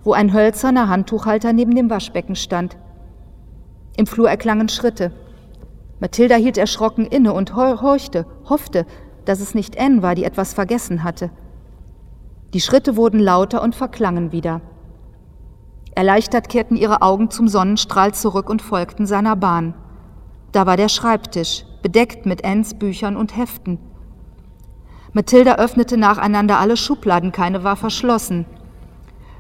wo 0.04 0.14
ein 0.14 0.34
hölzerner 0.34 0.88
Handtuchhalter 0.88 1.52
neben 1.52 1.74
dem 1.76 1.90
Waschbecken 1.90 2.36
stand. 2.36 2.78
Im 3.98 4.06
Flur 4.06 4.30
erklangen 4.30 4.70
Schritte. 4.70 5.12
Mathilda 6.00 6.36
hielt 6.36 6.60
erschrocken 6.60 7.08
inne 7.08 7.34
und 7.34 7.56
horchte, 7.56 8.28
hoffte, 8.48 8.86
dass 9.26 9.40
es 9.40 9.56
nicht 9.56 9.80
Anne 9.80 10.04
war, 10.04 10.14
die 10.14 10.26
etwas 10.26 10.54
vergessen 10.54 11.04
hatte. 11.04 11.32
Die 12.54 12.62
Schritte 12.62 12.96
wurden 12.96 13.20
lauter 13.20 13.64
und 13.64 13.76
verklangen 13.76 14.32
wieder. 14.32 14.62
Erleichtert 15.98 16.48
kehrten 16.48 16.76
ihre 16.76 17.02
Augen 17.02 17.32
zum 17.32 17.48
Sonnenstrahl 17.48 18.14
zurück 18.14 18.52
und 18.52 18.62
folgten 18.62 19.08
seiner 19.08 19.36
Bahn. 19.36 19.74
Da 20.52 20.68
war 20.68 20.78
der 20.78 20.90
Schreibtisch, 20.90 21.66
bedeckt 21.82 22.28
mit 22.28 22.46
Anns 22.46 22.78
Büchern 22.78 23.18
und 23.18 23.36
Heften. 23.36 23.80
Mathilda 25.14 25.56
öffnete 25.56 25.98
nacheinander 25.98 26.60
alle 26.60 26.78
Schubladen, 26.78 27.32
keine 27.32 27.64
war 27.64 27.76
verschlossen. 27.76 28.46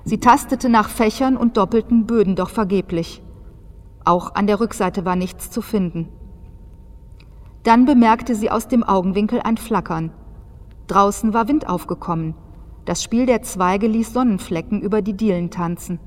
Sie 0.03 0.19
tastete 0.19 0.67
nach 0.67 0.89
Fächern 0.89 1.37
und 1.37 1.57
doppelten 1.57 2.07
Böden, 2.07 2.35
doch 2.35 2.49
vergeblich. 2.49 3.21
Auch 4.03 4.33
an 4.33 4.47
der 4.47 4.59
Rückseite 4.59 5.05
war 5.05 5.15
nichts 5.15 5.51
zu 5.51 5.61
finden. 5.61 6.09
Dann 7.61 7.85
bemerkte 7.85 8.33
sie 8.33 8.49
aus 8.49 8.67
dem 8.67 8.83
Augenwinkel 8.83 9.41
ein 9.43 9.57
Flackern. 9.57 10.11
Draußen 10.87 11.35
war 11.35 11.47
Wind 11.47 11.69
aufgekommen. 11.69 12.33
Das 12.85 13.03
Spiel 13.03 13.27
der 13.27 13.43
Zweige 13.43 13.85
ließ 13.85 14.11
Sonnenflecken 14.11 14.81
über 14.81 15.03
die 15.03 15.15
Dielen 15.15 15.51
tanzen. 15.51 15.99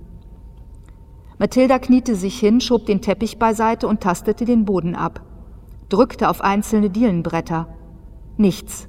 Mathilda 1.40 1.78
kniete 1.78 2.16
sich 2.16 2.38
hin, 2.38 2.60
schob 2.60 2.84
den 2.84 3.00
Teppich 3.00 3.38
beiseite 3.38 3.88
und 3.88 4.02
tastete 4.02 4.44
den 4.44 4.66
Boden 4.66 4.94
ab, 4.94 5.22
drückte 5.88 6.28
auf 6.28 6.42
einzelne 6.42 6.90
Dielenbretter. 6.90 7.66
Nichts. 8.36 8.88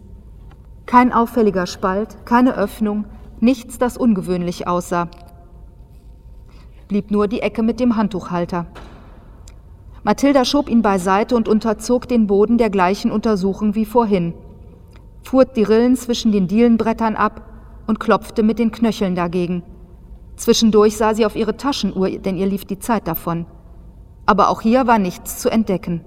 Kein 0.86 1.14
auffälliger 1.14 1.66
Spalt, 1.66 2.26
keine 2.26 2.58
Öffnung, 2.58 3.06
nichts, 3.40 3.78
das 3.78 3.96
ungewöhnlich 3.96 4.68
aussah. 4.68 5.08
Blieb 6.90 7.10
nur 7.10 7.30
die 7.30 7.42
Ecke 7.42 7.64
mit 7.64 7.80
dem 7.80 7.96
Handtuchhalter. 7.96 8.66
Mathilda 10.04 10.44
schob 10.44 10.68
ihn 10.68 10.82
beiseite 10.82 11.38
und 11.38 11.48
unterzog 11.48 12.10
den 12.10 12.28
Boden 12.28 12.58
der 12.58 12.70
gleichen 12.70 13.12
Untersuchung 13.12 13.76
wie 13.76 13.86
vorhin, 13.86 14.34
fuhr 15.24 15.46
die 15.46 15.64
Rillen 15.64 15.96
zwischen 15.96 16.34
den 16.34 16.50
Dielenbrettern 16.50 17.16
ab 17.16 17.50
und 17.88 18.02
klopfte 18.02 18.44
mit 18.44 18.60
den 18.60 18.74
Knöcheln 18.74 19.16
dagegen. 19.16 19.64
Zwischendurch 20.36 20.98
sah 20.98 21.14
sie 21.14 21.26
auf 21.26 21.36
ihre 21.36 21.58
Taschenuhr, 21.58 22.10
denn 22.10 22.38
ihr 22.38 22.48
lief 22.48 22.66
die 22.66 22.80
Zeit 22.80 23.08
davon. 23.08 23.46
Aber 24.26 24.50
auch 24.50 24.62
hier 24.62 24.88
war 24.88 25.00
nichts 25.00 25.40
zu 25.40 25.50
entdecken. 25.50 26.04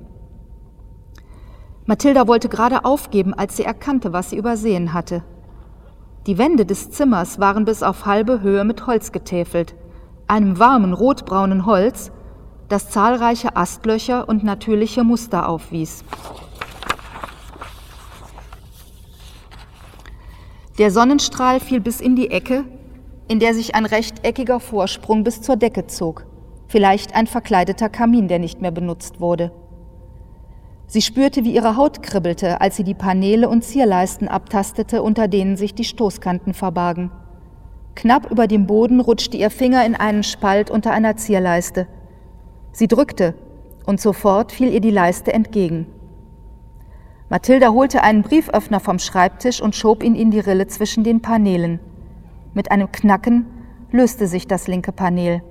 Mathilda 1.86 2.26
wollte 2.26 2.48
gerade 2.48 2.84
aufgeben, 2.84 3.34
als 3.34 3.56
sie 3.56 3.64
erkannte, 3.64 4.12
was 4.12 4.30
sie 4.30 4.36
übersehen 4.36 4.94
hatte. 4.94 5.22
Die 6.26 6.38
Wände 6.38 6.64
des 6.64 6.90
Zimmers 6.90 7.38
waren 7.38 7.66
bis 7.66 7.82
auf 7.82 8.06
halbe 8.06 8.40
Höhe 8.40 8.64
mit 8.64 8.86
Holz 8.86 9.12
getäfelt, 9.12 9.74
einem 10.26 10.58
warmen 10.58 10.94
rotbraunen 10.94 11.66
Holz, 11.66 12.10
das 12.68 12.88
zahlreiche 12.88 13.56
Astlöcher 13.56 14.26
und 14.28 14.42
natürliche 14.42 15.04
Muster 15.04 15.48
aufwies. 15.48 16.02
Der 20.78 20.90
Sonnenstrahl 20.90 21.60
fiel 21.60 21.80
bis 21.80 22.00
in 22.00 22.16
die 22.16 22.30
Ecke, 22.30 22.64
in 23.28 23.40
der 23.40 23.54
sich 23.54 23.74
ein 23.74 23.86
rechteckiger 23.86 24.60
Vorsprung 24.60 25.24
bis 25.24 25.40
zur 25.40 25.56
Decke 25.56 25.86
zog, 25.86 26.26
vielleicht 26.68 27.14
ein 27.14 27.26
verkleideter 27.26 27.88
Kamin, 27.88 28.28
der 28.28 28.38
nicht 28.38 28.60
mehr 28.60 28.70
benutzt 28.70 29.20
wurde. 29.20 29.52
Sie 30.86 31.02
spürte, 31.02 31.44
wie 31.44 31.54
ihre 31.54 31.76
Haut 31.76 32.02
kribbelte, 32.02 32.60
als 32.60 32.76
sie 32.76 32.84
die 32.84 32.94
Paneele 32.94 33.48
und 33.48 33.64
Zierleisten 33.64 34.28
abtastete, 34.28 35.02
unter 35.02 35.28
denen 35.28 35.56
sich 35.56 35.74
die 35.74 35.84
Stoßkanten 35.84 36.54
verbargen. 36.54 37.10
Knapp 37.94 38.30
über 38.30 38.46
dem 38.46 38.66
Boden 38.66 39.00
rutschte 39.00 39.36
ihr 39.36 39.50
Finger 39.50 39.84
in 39.86 39.94
einen 39.94 40.22
Spalt 40.22 40.70
unter 40.70 40.92
einer 40.92 41.16
Zierleiste. 41.16 41.86
Sie 42.72 42.88
drückte, 42.88 43.34
und 43.86 44.00
sofort 44.00 44.52
fiel 44.52 44.72
ihr 44.72 44.80
die 44.80 44.90
Leiste 44.90 45.32
entgegen. 45.32 45.86
Mathilda 47.28 47.70
holte 47.72 48.02
einen 48.02 48.22
Brieföffner 48.22 48.80
vom 48.80 48.98
Schreibtisch 48.98 49.60
und 49.60 49.74
schob 49.74 50.02
ihn 50.02 50.14
in 50.14 50.30
die 50.30 50.40
Rille 50.40 50.66
zwischen 50.66 51.04
den 51.04 51.22
Paneelen. 51.22 51.80
Mit 52.54 52.70
einem 52.70 52.90
Knacken 52.92 53.46
löste 53.90 54.28
sich 54.28 54.46
das 54.46 54.68
linke 54.68 54.92
Panel. 54.92 55.42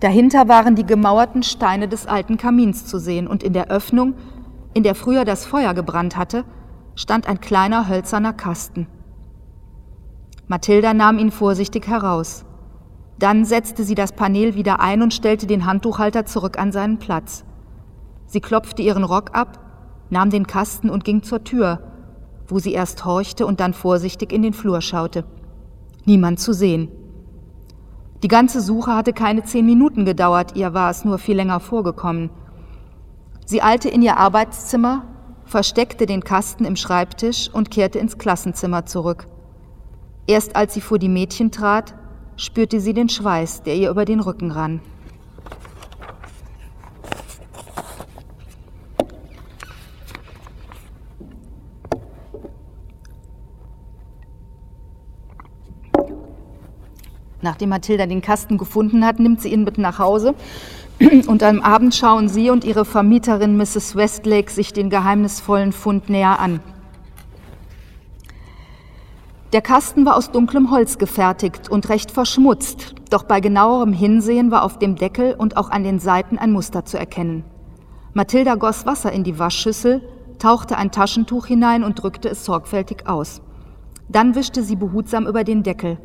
Dahinter 0.00 0.48
waren 0.48 0.74
die 0.74 0.84
gemauerten 0.84 1.44
Steine 1.44 1.86
des 1.86 2.08
alten 2.08 2.36
Kamins 2.36 2.86
zu 2.86 2.98
sehen 2.98 3.28
und 3.28 3.44
in 3.44 3.52
der 3.52 3.70
Öffnung, 3.70 4.14
in 4.74 4.82
der 4.82 4.96
früher 4.96 5.24
das 5.24 5.46
Feuer 5.46 5.74
gebrannt 5.74 6.16
hatte, 6.16 6.44
stand 6.96 7.28
ein 7.28 7.40
kleiner 7.40 7.88
hölzerner 7.88 8.32
Kasten. 8.32 8.88
Mathilda 10.48 10.92
nahm 10.92 11.18
ihn 11.18 11.30
vorsichtig 11.30 11.86
heraus. 11.86 12.44
Dann 13.20 13.44
setzte 13.44 13.84
sie 13.84 13.94
das 13.94 14.12
Panel 14.12 14.56
wieder 14.56 14.80
ein 14.80 15.02
und 15.02 15.14
stellte 15.14 15.46
den 15.46 15.66
Handtuchhalter 15.66 16.26
zurück 16.26 16.58
an 16.58 16.72
seinen 16.72 16.98
Platz. 16.98 17.44
Sie 18.26 18.40
klopfte 18.40 18.82
ihren 18.82 19.04
Rock 19.04 19.36
ab, 19.36 19.60
nahm 20.10 20.30
den 20.30 20.48
Kasten 20.48 20.90
und 20.90 21.04
ging 21.04 21.22
zur 21.22 21.44
Tür, 21.44 21.78
wo 22.48 22.58
sie 22.58 22.72
erst 22.72 23.04
horchte 23.04 23.46
und 23.46 23.60
dann 23.60 23.72
vorsichtig 23.72 24.32
in 24.32 24.42
den 24.42 24.52
Flur 24.52 24.80
schaute. 24.80 25.24
Niemand 26.04 26.40
zu 26.40 26.52
sehen. 26.52 26.88
Die 28.22 28.28
ganze 28.28 28.60
Suche 28.60 28.94
hatte 28.94 29.12
keine 29.12 29.42
zehn 29.42 29.66
Minuten 29.66 30.04
gedauert, 30.04 30.56
ihr 30.56 30.74
war 30.74 30.90
es 30.90 31.04
nur 31.04 31.18
viel 31.18 31.36
länger 31.36 31.60
vorgekommen. 31.60 32.30
Sie 33.46 33.62
eilte 33.62 33.88
in 33.88 34.02
ihr 34.02 34.16
Arbeitszimmer, 34.16 35.04
versteckte 35.44 36.06
den 36.06 36.22
Kasten 36.22 36.64
im 36.64 36.76
Schreibtisch 36.76 37.50
und 37.52 37.70
kehrte 37.70 37.98
ins 37.98 38.18
Klassenzimmer 38.18 38.86
zurück. 38.86 39.26
Erst 40.26 40.54
als 40.54 40.74
sie 40.74 40.80
vor 40.80 40.98
die 40.98 41.08
Mädchen 41.08 41.50
trat, 41.50 41.94
spürte 42.36 42.80
sie 42.80 42.94
den 42.94 43.08
Schweiß, 43.08 43.62
der 43.62 43.74
ihr 43.74 43.90
über 43.90 44.04
den 44.04 44.20
Rücken 44.20 44.52
rann. 44.52 44.80
Nachdem 57.42 57.70
Mathilda 57.70 58.06
den 58.06 58.22
Kasten 58.22 58.56
gefunden 58.56 59.04
hat, 59.04 59.18
nimmt 59.18 59.42
sie 59.42 59.52
ihn 59.52 59.64
mit 59.64 59.76
nach 59.76 59.98
Hause 59.98 60.34
und 61.26 61.42
am 61.42 61.60
Abend 61.60 61.92
schauen 61.94 62.28
sie 62.28 62.50
und 62.50 62.64
ihre 62.64 62.84
Vermieterin 62.84 63.56
Mrs. 63.56 63.96
Westlake 63.96 64.50
sich 64.50 64.72
den 64.72 64.90
geheimnisvollen 64.90 65.72
Fund 65.72 66.08
näher 66.08 66.38
an. 66.38 66.60
Der 69.52 69.60
Kasten 69.60 70.06
war 70.06 70.16
aus 70.16 70.30
dunklem 70.30 70.70
Holz 70.70 70.96
gefertigt 70.96 71.68
und 71.68 71.88
recht 71.88 72.10
verschmutzt, 72.10 72.94
doch 73.10 73.24
bei 73.24 73.40
genauerem 73.40 73.92
Hinsehen 73.92 74.50
war 74.50 74.62
auf 74.62 74.78
dem 74.78 74.96
Deckel 74.96 75.34
und 75.36 75.56
auch 75.56 75.68
an 75.68 75.82
den 75.82 75.98
Seiten 75.98 76.38
ein 76.38 76.52
Muster 76.52 76.84
zu 76.84 76.96
erkennen. 76.96 77.44
Mathilda 78.14 78.54
goss 78.54 78.86
Wasser 78.86 79.12
in 79.12 79.24
die 79.24 79.38
Waschschüssel, 79.38 80.00
tauchte 80.38 80.78
ein 80.78 80.90
Taschentuch 80.90 81.46
hinein 81.46 81.82
und 81.82 82.02
drückte 82.02 82.28
es 82.28 82.44
sorgfältig 82.44 83.06
aus. 83.06 83.42
Dann 84.08 84.34
wischte 84.34 84.62
sie 84.62 84.76
behutsam 84.76 85.26
über 85.26 85.44
den 85.44 85.62
Deckel. 85.62 85.98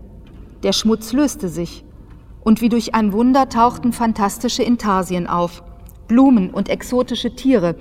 Der 0.64 0.74
Schmutz 0.74 1.14
löste 1.14 1.50
sich, 1.50 1.84
und 2.44 2.62
wie 2.62 2.70
durch 2.70 2.96
ein 2.96 3.14
Wunder 3.14 3.50
tauchten 3.50 3.94
fantastische 3.94 4.64
Intarsien 4.64 5.28
auf, 5.28 5.64
Blumen 6.08 6.50
und 6.52 6.70
exotische 6.70 7.36
Tiere, 7.36 7.76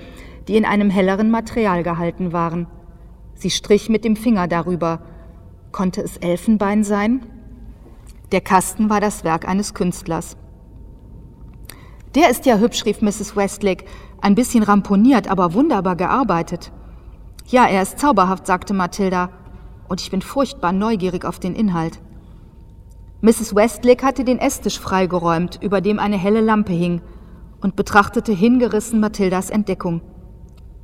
die 0.49 0.57
in 0.57 0.65
einem 0.65 0.91
helleren 0.91 1.31
Material 1.31 1.83
gehalten 1.83 2.33
waren. 2.33 2.67
Sie 3.35 3.51
strich 3.51 3.89
mit 3.89 4.05
dem 4.05 4.17
Finger 4.17 4.49
darüber, 4.49 5.01
Konnte 5.77 6.01
es 6.01 6.17
Elfenbein 6.17 6.85
sein? 6.85 7.27
Der 8.33 8.41
Kasten 8.41 8.89
war 8.89 9.01
das 9.01 9.25
Werk 9.25 9.47
eines 9.47 9.75
Künstlers. 9.75 10.39
Der 12.15 12.31
ist 12.31 12.47
ja 12.47 12.57
hübsch, 12.57 12.87
rief 12.87 13.03
Mrs. 13.03 13.37
Westlake, 13.37 13.85
ein 14.23 14.35
bisschen 14.35 14.63
ramponiert, 14.63 15.29
aber 15.29 15.53
wunderbar 15.53 15.95
gearbeitet. 15.95 16.73
Ja, 17.47 17.67
er 17.67 17.83
ist 17.83 17.99
zauberhaft, 17.99 18.47
sagte 18.47 18.73
Mathilda, 18.73 19.29
und 19.87 20.01
ich 20.01 20.11
bin 20.11 20.23
furchtbar 20.23 20.73
neugierig 20.73 21.27
auf 21.27 21.39
den 21.39 21.55
Inhalt. 21.55 22.01
Mrs. 23.23 23.55
Westlake 23.55 24.05
hatte 24.05 24.25
den 24.25 24.39
Esstisch 24.39 24.79
freigeräumt, 24.79 25.59
über 25.63 25.81
dem 25.81 25.99
eine 25.99 26.19
helle 26.19 26.41
Lampe 26.41 26.73
hing, 26.73 27.01
und 27.61 27.75
betrachtete 27.75 28.33
hingerissen 28.33 29.01
Mathildas 29.01 29.51
Entdeckung. 29.51 30.03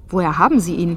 Woher 0.08 0.38
haben 0.38 0.58
Sie 0.58 0.74
ihn? 0.74 0.96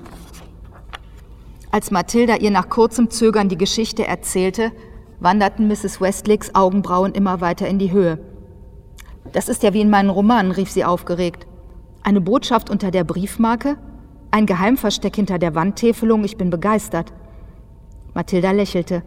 Als 1.72 1.92
Mathilda 1.92 2.38
ihr 2.38 2.52
nach 2.52 2.70
kurzem 2.70 3.10
Zögern 3.10 3.50
die 3.50 3.58
Geschichte 3.58 4.08
erzählte, 4.08 4.72
wanderten 5.20 5.68
Mrs. 5.68 6.00
Westlakes 6.00 6.56
Augenbrauen 6.56 7.14
immer 7.14 7.42
weiter 7.42 7.68
in 7.68 7.80
die 7.80 7.92
Höhe. 7.92 8.20
Das 9.34 9.50
ist 9.50 9.64
ja 9.64 9.74
wie 9.74 9.82
in 9.82 9.90
meinen 9.90 10.10
Romanen, 10.10 10.52
rief 10.52 10.72
sie 10.72 10.86
aufgeregt. 10.86 11.48
Eine 12.02 12.22
Botschaft 12.22 12.70
unter 12.70 12.92
der 12.92 13.04
Briefmarke? 13.04 13.78
Ein 14.32 14.46
Geheimversteck 14.46 15.16
hinter 15.16 15.40
der 15.40 15.56
Wandtäfelung? 15.56 16.24
Ich 16.24 16.38
bin 16.38 16.50
begeistert. 16.50 17.12
Mathilda 18.14 18.52
lächelte. 18.52 19.04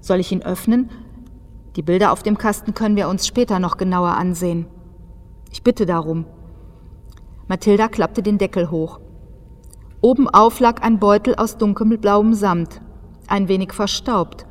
Soll 0.00 0.20
ich 0.20 0.32
ihn 0.32 0.42
öffnen? 0.42 0.90
Die 1.76 1.82
Bilder 1.82 2.10
auf 2.10 2.22
dem 2.22 2.38
Kasten 2.38 2.72
können 2.72 2.96
wir 2.96 3.08
uns 3.08 3.26
später 3.26 3.58
noch 3.58 3.76
genauer 3.76 4.16
ansehen. 4.16 4.66
Ich 5.52 5.62
bitte 5.62 5.84
darum. 5.84 6.24
Mathilda 7.48 7.88
klappte 7.88 8.22
den 8.22 8.38
Deckel 8.38 8.70
hoch. 8.70 8.98
Obenauf 10.00 10.58
lag 10.58 10.82
ein 10.82 10.98
Beutel 10.98 11.34
aus 11.34 11.58
dunkelblauem 11.58 12.32
Samt, 12.32 12.80
ein 13.28 13.48
wenig 13.48 13.72
verstaubt 13.72 14.46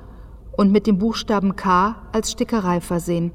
und 0.56 0.72
mit 0.72 0.86
dem 0.86 1.00
Buchstaben 1.00 1.56
K 1.56 1.96
als 2.12 2.32
Stickerei 2.32 2.80
versehen. 2.80 3.32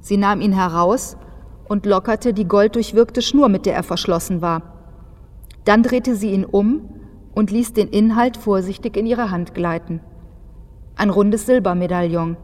Sie 0.00 0.16
nahm 0.16 0.40
ihn 0.40 0.52
heraus 0.52 1.16
und 1.68 1.86
lockerte 1.86 2.32
die 2.32 2.46
golddurchwirkte 2.46 3.22
Schnur, 3.22 3.48
mit 3.48 3.66
der 3.66 3.74
er 3.74 3.82
verschlossen 3.82 4.40
war. 4.40 4.62
Dann 5.64 5.82
drehte 5.82 6.14
sie 6.14 6.32
ihn 6.32 6.44
um 6.44 6.88
und 7.34 7.50
ließ 7.50 7.72
den 7.72 7.88
Inhalt 7.88 8.36
vorsichtig 8.36 8.96
in 8.96 9.06
ihre 9.06 9.30
Hand 9.30 9.54
gleiten. 9.54 10.00
Ein 10.96 11.10
rundes 11.10 11.46
Silbermedaillon. 11.46 12.36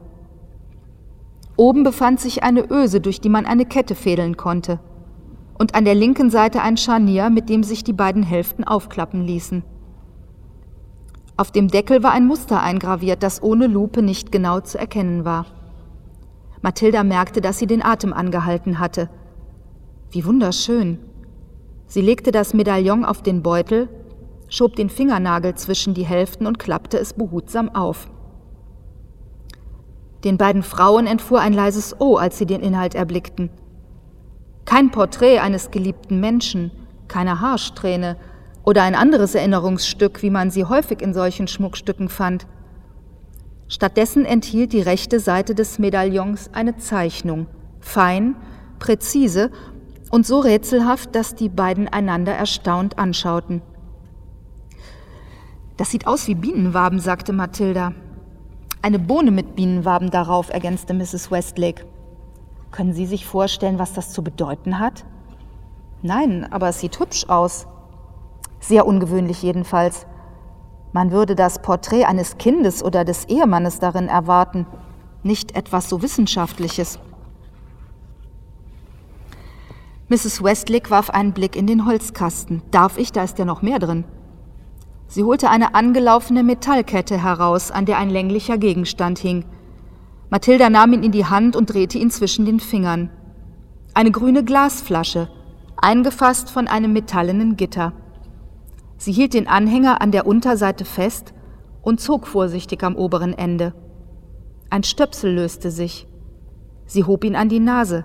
Oben 1.56 1.84
befand 1.84 2.20
sich 2.20 2.42
eine 2.42 2.70
Öse, 2.70 3.00
durch 3.00 3.20
die 3.20 3.28
man 3.28 3.46
eine 3.46 3.64
Kette 3.64 3.94
fädeln 3.94 4.36
konnte 4.36 4.78
und 5.58 5.74
an 5.74 5.84
der 5.84 5.94
linken 5.94 6.30
Seite 6.30 6.62
ein 6.62 6.76
Scharnier, 6.76 7.30
mit 7.30 7.48
dem 7.48 7.62
sich 7.62 7.84
die 7.84 7.92
beiden 7.92 8.22
Hälften 8.22 8.64
aufklappen 8.64 9.22
ließen. 9.22 9.62
Auf 11.36 11.50
dem 11.50 11.68
Deckel 11.68 12.02
war 12.02 12.12
ein 12.12 12.26
Muster 12.26 12.62
eingraviert, 12.62 13.22
das 13.22 13.42
ohne 13.42 13.66
Lupe 13.66 14.02
nicht 14.02 14.32
genau 14.32 14.60
zu 14.60 14.78
erkennen 14.78 15.24
war. 15.24 15.46
Mathilda 16.62 17.04
merkte, 17.04 17.40
dass 17.40 17.58
sie 17.58 17.66
den 17.66 17.84
Atem 17.84 18.12
angehalten 18.12 18.78
hatte. 18.78 19.10
Wie 20.10 20.24
wunderschön. 20.24 20.98
Sie 21.86 22.00
legte 22.00 22.32
das 22.32 22.54
Medaillon 22.54 23.04
auf 23.04 23.22
den 23.22 23.42
Beutel, 23.42 23.88
schob 24.48 24.76
den 24.76 24.88
Fingernagel 24.88 25.54
zwischen 25.54 25.94
die 25.94 26.06
Hälften 26.06 26.46
und 26.46 26.58
klappte 26.58 26.98
es 26.98 27.12
behutsam 27.12 27.68
auf. 27.68 28.08
Den 30.26 30.38
beiden 30.38 30.64
Frauen 30.64 31.06
entfuhr 31.06 31.40
ein 31.40 31.52
leises 31.52 32.00
O, 32.00 32.16
als 32.16 32.36
sie 32.36 32.46
den 32.46 32.60
Inhalt 32.60 32.96
erblickten. 32.96 33.48
Kein 34.64 34.90
Porträt 34.90 35.38
eines 35.38 35.70
geliebten 35.70 36.18
Menschen, 36.18 36.72
keine 37.06 37.40
Haarsträhne 37.40 38.16
oder 38.64 38.82
ein 38.82 38.96
anderes 38.96 39.36
Erinnerungsstück, 39.36 40.22
wie 40.22 40.30
man 40.30 40.50
sie 40.50 40.64
häufig 40.64 41.00
in 41.00 41.14
solchen 41.14 41.46
Schmuckstücken 41.46 42.08
fand. 42.08 42.48
Stattdessen 43.68 44.24
enthielt 44.24 44.72
die 44.72 44.80
rechte 44.80 45.20
Seite 45.20 45.54
des 45.54 45.78
Medaillons 45.78 46.50
eine 46.52 46.76
Zeichnung, 46.76 47.46
fein, 47.78 48.34
präzise 48.80 49.52
und 50.10 50.26
so 50.26 50.40
rätselhaft, 50.40 51.14
dass 51.14 51.36
die 51.36 51.48
beiden 51.48 51.86
einander 51.86 52.32
erstaunt 52.32 52.98
anschauten. 52.98 53.62
Das 55.76 55.92
sieht 55.92 56.08
aus 56.08 56.26
wie 56.26 56.34
Bienenwaben, 56.34 56.98
sagte 56.98 57.32
Mathilda. 57.32 57.94
Eine 58.82 58.98
Bohne 58.98 59.30
mit 59.30 59.56
Bienenwaben 59.56 60.10
darauf, 60.10 60.50
ergänzte 60.50 60.94
Mrs. 60.94 61.30
Westlake. 61.30 61.86
Können 62.70 62.92
Sie 62.92 63.06
sich 63.06 63.26
vorstellen, 63.26 63.78
was 63.78 63.94
das 63.94 64.12
zu 64.12 64.22
bedeuten 64.22 64.78
hat? 64.78 65.04
Nein, 66.02 66.46
aber 66.50 66.68
es 66.68 66.80
sieht 66.80 67.00
hübsch 67.00 67.28
aus. 67.28 67.66
Sehr 68.60 68.86
ungewöhnlich 68.86 69.42
jedenfalls. 69.42 70.06
Man 70.92 71.10
würde 71.10 71.34
das 71.34 71.62
Porträt 71.62 72.04
eines 72.04 72.38
Kindes 72.38 72.82
oder 72.82 73.04
des 73.04 73.24
Ehemannes 73.26 73.80
darin 73.80 74.08
erwarten, 74.08 74.66
nicht 75.22 75.56
etwas 75.56 75.88
so 75.88 76.02
Wissenschaftliches. 76.02 76.98
Mrs. 80.08 80.42
Westlake 80.42 80.90
warf 80.90 81.10
einen 81.10 81.32
Blick 81.32 81.56
in 81.56 81.66
den 81.66 81.84
Holzkasten. 81.84 82.62
Darf 82.70 82.96
ich? 82.96 83.10
Da 83.10 83.24
ist 83.24 83.38
ja 83.38 83.44
noch 83.44 83.60
mehr 83.60 83.80
drin. 83.80 84.04
Sie 85.08 85.24
holte 85.24 85.50
eine 85.50 85.74
angelaufene 85.74 86.42
Metallkette 86.42 87.22
heraus, 87.22 87.70
an 87.70 87.86
der 87.86 87.98
ein 87.98 88.10
länglicher 88.10 88.58
Gegenstand 88.58 89.18
hing. 89.18 89.44
Mathilda 90.30 90.68
nahm 90.68 90.92
ihn 90.92 91.04
in 91.04 91.12
die 91.12 91.26
Hand 91.26 91.54
und 91.54 91.72
drehte 91.72 91.98
ihn 91.98 92.10
zwischen 92.10 92.44
den 92.44 92.60
Fingern. 92.60 93.10
Eine 93.94 94.10
grüne 94.10 94.44
Glasflasche, 94.44 95.28
eingefasst 95.76 96.50
von 96.50 96.66
einem 96.66 96.92
metallenen 96.92 97.56
Gitter. 97.56 97.92
Sie 98.98 99.12
hielt 99.12 99.34
den 99.34 99.46
Anhänger 99.46 100.00
an 100.00 100.10
der 100.10 100.26
Unterseite 100.26 100.84
fest 100.84 101.32
und 101.82 102.00
zog 102.00 102.26
vorsichtig 102.26 102.82
am 102.82 102.96
oberen 102.96 103.32
Ende. 103.32 103.74
Ein 104.70 104.82
Stöpsel 104.82 105.34
löste 105.34 105.70
sich. 105.70 106.08
Sie 106.86 107.04
hob 107.04 107.24
ihn 107.24 107.36
an 107.36 107.48
die 107.48 107.60
Nase. 107.60 108.04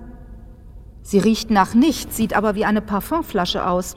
Sie 1.01 1.17
riecht 1.17 1.49
nach 1.49 1.73
nichts, 1.73 2.15
sieht 2.15 2.35
aber 2.35 2.53
wie 2.53 2.65
eine 2.65 2.81
Parfumflasche 2.81 3.65
aus. 3.65 3.95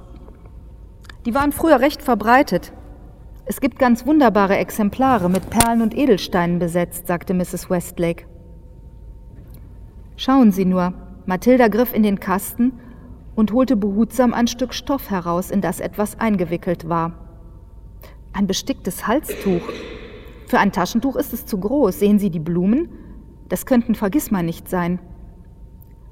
Die 1.27 1.35
waren 1.35 1.53
früher 1.53 1.81
recht 1.81 2.03
verbreitet. 2.03 2.73
Es 3.47 3.61
gibt 3.61 3.79
ganz 3.79 4.07
wunderbare 4.07 4.57
Exemplare 4.57 5.29
mit 5.29 5.51
Perlen 5.51 5.83
und 5.83 5.95
Edelsteinen 5.95 6.59
besetzt, 6.59 7.07
sagte 7.07 7.35
Mrs. 7.35 7.69
Westlake. 7.69 8.25
Schauen 10.17 10.51
Sie 10.51 10.65
nur. 10.65 10.95
Mathilda 11.27 11.69
griff 11.69 11.95
in 11.95 12.03
den 12.03 12.21
Kasten 12.21 12.73
und 13.35 13.53
holte 13.53 13.77
behutsam 13.77 14.33
ein 14.33 14.47
Stück 14.47 14.73
Stoff 14.73 15.11
heraus, 15.11 15.51
in 15.51 15.61
das 15.61 15.81
etwas 15.81 16.19
eingewickelt 16.19 16.89
war. 16.89 17.13
Ein 18.33 18.47
besticktes 18.47 19.07
Halstuch. 19.07 19.63
Für 20.47 20.59
ein 20.59 20.73
Taschentuch 20.73 21.17
ist 21.17 21.35
es 21.35 21.45
zu 21.45 21.59
groß. 21.59 21.99
Sehen 21.99 22.19
Sie 22.19 22.31
die 22.31 22.41
Blumen? 22.41 22.89
Das 23.49 23.67
könnten 23.67 23.95
Vergissmeinnicht 23.95 24.69
sein. 24.69 25.01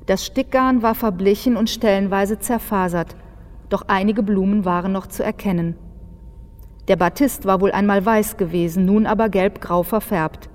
Das 0.04 0.26
Stickgarn 0.26 0.82
war 0.82 0.94
verblichen 0.94 1.56
und 1.56 1.70
stellenweise 1.70 2.38
zerfasert, 2.38 3.16
doch 3.68 3.84
einige 3.86 4.22
Blumen 4.22 4.64
waren 4.64 4.92
noch 4.92 5.06
zu 5.06 5.22
erkennen. 5.22 5.76
Der 6.88 6.96
Batist 6.96 7.46
war 7.46 7.60
wohl 7.60 7.72
einmal 7.72 8.04
weiß 8.04 8.36
gewesen, 8.36 8.84
nun 8.84 9.06
aber 9.06 9.28
gelbgrau 9.28 9.82
verfärbt. 9.82 10.50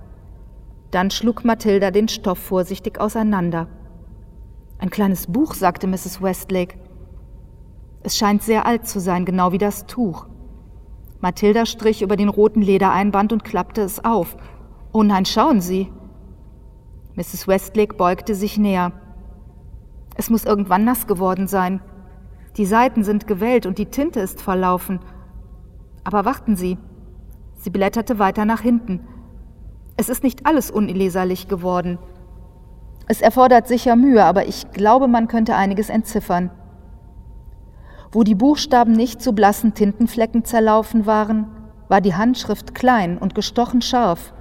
Dann 0.91 1.09
schlug 1.11 1.45
Mathilda 1.45 1.91
den 1.91 2.07
Stoff 2.07 2.39
vorsichtig 2.39 2.99
auseinander. 2.99 3.67
Ein 4.79 4.89
kleines 4.89 5.27
Buch, 5.27 5.53
sagte 5.53 5.87
Mrs. 5.87 6.21
Westlake. 6.21 6.77
Es 8.03 8.17
scheint 8.17 8.43
sehr 8.43 8.65
alt 8.65 8.87
zu 8.87 8.99
sein, 8.99 9.25
genau 9.25 9.51
wie 9.51 9.57
das 9.57 9.85
Tuch. 9.85 10.27
Mathilda 11.19 11.65
strich 11.65 12.01
über 12.01 12.15
den 12.15 12.29
roten 12.29 12.61
Ledereinband 12.61 13.33
und 13.33 13.43
klappte 13.43 13.81
es 13.81 14.03
auf. 14.05 14.37
Oh 14.91 15.03
nein, 15.03 15.25
schauen 15.25 15.61
Sie. 15.61 15.91
Mrs. 17.15 17.47
Westlake 17.47 17.95
beugte 17.95 18.35
sich 18.35 18.57
näher. 18.57 18.91
Es 20.15 20.29
muss 20.29 20.45
irgendwann 20.45 20.83
nass 20.83 21.07
geworden 21.07 21.47
sein. 21.47 21.81
Die 22.57 22.65
Seiten 22.65 23.03
sind 23.03 23.27
gewellt 23.27 23.65
und 23.65 23.77
die 23.77 23.87
Tinte 23.87 24.19
ist 24.19 24.41
verlaufen. 24.41 24.99
Aber 26.07 26.23
warten 26.23 26.55
Sie. 26.55 26.77
Sie 27.55 27.69
blätterte 27.69 28.17
weiter 28.17 28.45
nach 28.45 28.61
hinten. 28.61 29.01
Es 29.97 30.07
ist 30.07 30.23
nicht 30.23 30.45
alles 30.45 30.71
unleserlich 30.71 31.49
geworden. 31.49 31.99
Es 33.07 33.19
erfordert 33.19 33.67
sicher 33.67 33.97
Mühe, 33.97 34.23
aber 34.23 34.47
ich 34.47 34.71
glaube, 34.71 35.09
man 35.09 35.27
könnte 35.27 35.57
einiges 35.57 35.89
entziffern. 35.89 36.49
Wo 38.13 38.23
die 38.23 38.35
Buchstaben 38.35 38.93
nicht 38.93 39.21
zu 39.21 39.33
blassen 39.33 39.73
Tintenflecken 39.73 40.45
zerlaufen 40.45 41.05
waren, 41.05 41.47
war 41.89 41.99
die 41.99 42.15
Handschrift 42.15 42.73
klein 42.73 43.17
und 43.17 43.35
gestochen 43.35 43.81
scharf, 43.81 44.33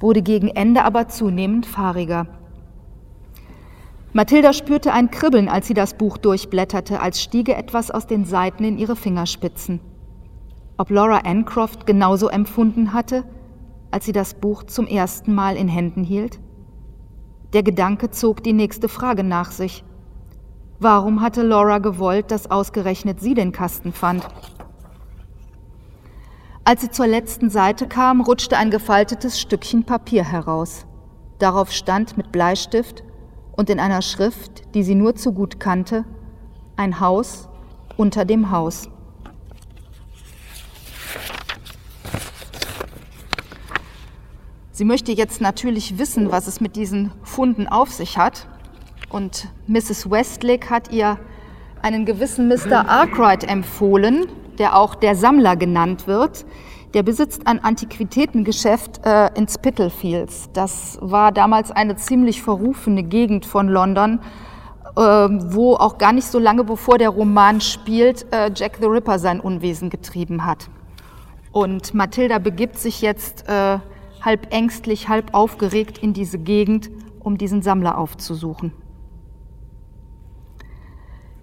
wurde 0.00 0.22
gegen 0.22 0.48
Ende 0.48 0.82
aber 0.82 1.06
zunehmend 1.06 1.66
fahriger. 1.66 2.26
Mathilda 4.12 4.52
spürte 4.52 4.92
ein 4.92 5.12
Kribbeln, 5.12 5.48
als 5.48 5.68
sie 5.68 5.74
das 5.74 5.94
Buch 5.94 6.18
durchblätterte, 6.18 7.00
als 7.00 7.22
stiege 7.22 7.54
etwas 7.54 7.92
aus 7.92 8.08
den 8.08 8.24
Seiten 8.24 8.64
in 8.64 8.76
ihre 8.76 8.96
Fingerspitzen. 8.96 9.78
Ob 10.78 10.90
Laura 10.90 11.20
Ancroft 11.24 11.86
genauso 11.86 12.28
empfunden 12.28 12.92
hatte, 12.92 13.24
als 13.90 14.04
sie 14.04 14.12
das 14.12 14.34
Buch 14.34 14.64
zum 14.64 14.86
ersten 14.86 15.34
Mal 15.34 15.56
in 15.56 15.68
Händen 15.68 16.04
hielt? 16.04 16.38
Der 17.54 17.62
Gedanke 17.62 18.10
zog 18.10 18.42
die 18.42 18.52
nächste 18.52 18.88
Frage 18.88 19.24
nach 19.24 19.50
sich. 19.50 19.84
Warum 20.78 21.22
hatte 21.22 21.42
Laura 21.42 21.78
gewollt, 21.78 22.30
dass 22.30 22.50
ausgerechnet 22.50 23.20
sie 23.20 23.32
den 23.32 23.52
Kasten 23.52 23.92
fand? 23.92 24.28
Als 26.64 26.82
sie 26.82 26.90
zur 26.90 27.06
letzten 27.06 27.48
Seite 27.48 27.86
kam, 27.88 28.20
rutschte 28.20 28.58
ein 28.58 28.70
gefaltetes 28.70 29.40
Stückchen 29.40 29.84
Papier 29.84 30.24
heraus. 30.24 30.84
Darauf 31.38 31.72
stand 31.72 32.18
mit 32.18 32.32
Bleistift 32.32 33.02
und 33.56 33.70
in 33.70 33.80
einer 33.80 34.02
Schrift, 34.02 34.74
die 34.74 34.82
sie 34.82 34.94
nur 34.94 35.14
zu 35.14 35.32
gut 35.32 35.58
kannte, 35.58 36.04
ein 36.76 37.00
Haus 37.00 37.48
unter 37.96 38.26
dem 38.26 38.50
Haus. 38.50 38.90
Sie 44.76 44.84
möchte 44.84 45.10
jetzt 45.10 45.40
natürlich 45.40 45.98
wissen, 45.98 46.30
was 46.30 46.46
es 46.46 46.60
mit 46.60 46.76
diesen 46.76 47.10
Funden 47.22 47.66
auf 47.66 47.90
sich 47.90 48.18
hat. 48.18 48.46
Und 49.08 49.48
Mrs. 49.66 50.10
Westlake 50.10 50.68
hat 50.68 50.92
ihr 50.92 51.18
einen 51.80 52.04
gewissen 52.04 52.46
Mr. 52.46 52.86
Arkwright 52.86 53.42
empfohlen, 53.50 54.26
der 54.58 54.76
auch 54.76 54.94
der 54.94 55.16
Sammler 55.16 55.56
genannt 55.56 56.06
wird. 56.06 56.44
Der 56.92 57.02
besitzt 57.02 57.46
ein 57.46 57.64
Antiquitätengeschäft 57.64 59.00
äh, 59.06 59.30
in 59.34 59.48
Spitalfields. 59.48 60.50
Das 60.52 60.98
war 61.00 61.32
damals 61.32 61.70
eine 61.70 61.96
ziemlich 61.96 62.42
verrufene 62.42 63.02
Gegend 63.02 63.46
von 63.46 63.68
London, 63.68 64.20
äh, 64.94 65.00
wo 65.00 65.76
auch 65.76 65.96
gar 65.96 66.12
nicht 66.12 66.26
so 66.26 66.38
lange 66.38 66.64
bevor 66.64 66.98
der 66.98 67.08
Roman 67.08 67.62
spielt, 67.62 68.26
äh, 68.30 68.50
Jack 68.54 68.76
the 68.78 68.86
Ripper 68.86 69.18
sein 69.18 69.40
Unwesen 69.40 69.88
getrieben 69.88 70.44
hat. 70.44 70.68
Und 71.50 71.94
Mathilda 71.94 72.38
begibt 72.38 72.78
sich 72.78 73.00
jetzt 73.00 73.48
äh, 73.48 73.78
halb 74.26 74.52
ängstlich, 74.52 75.08
halb 75.08 75.32
aufgeregt 75.32 75.98
in 75.98 76.12
diese 76.12 76.38
Gegend, 76.38 76.90
um 77.20 77.38
diesen 77.38 77.62
Sammler 77.62 77.96
aufzusuchen. 77.96 78.72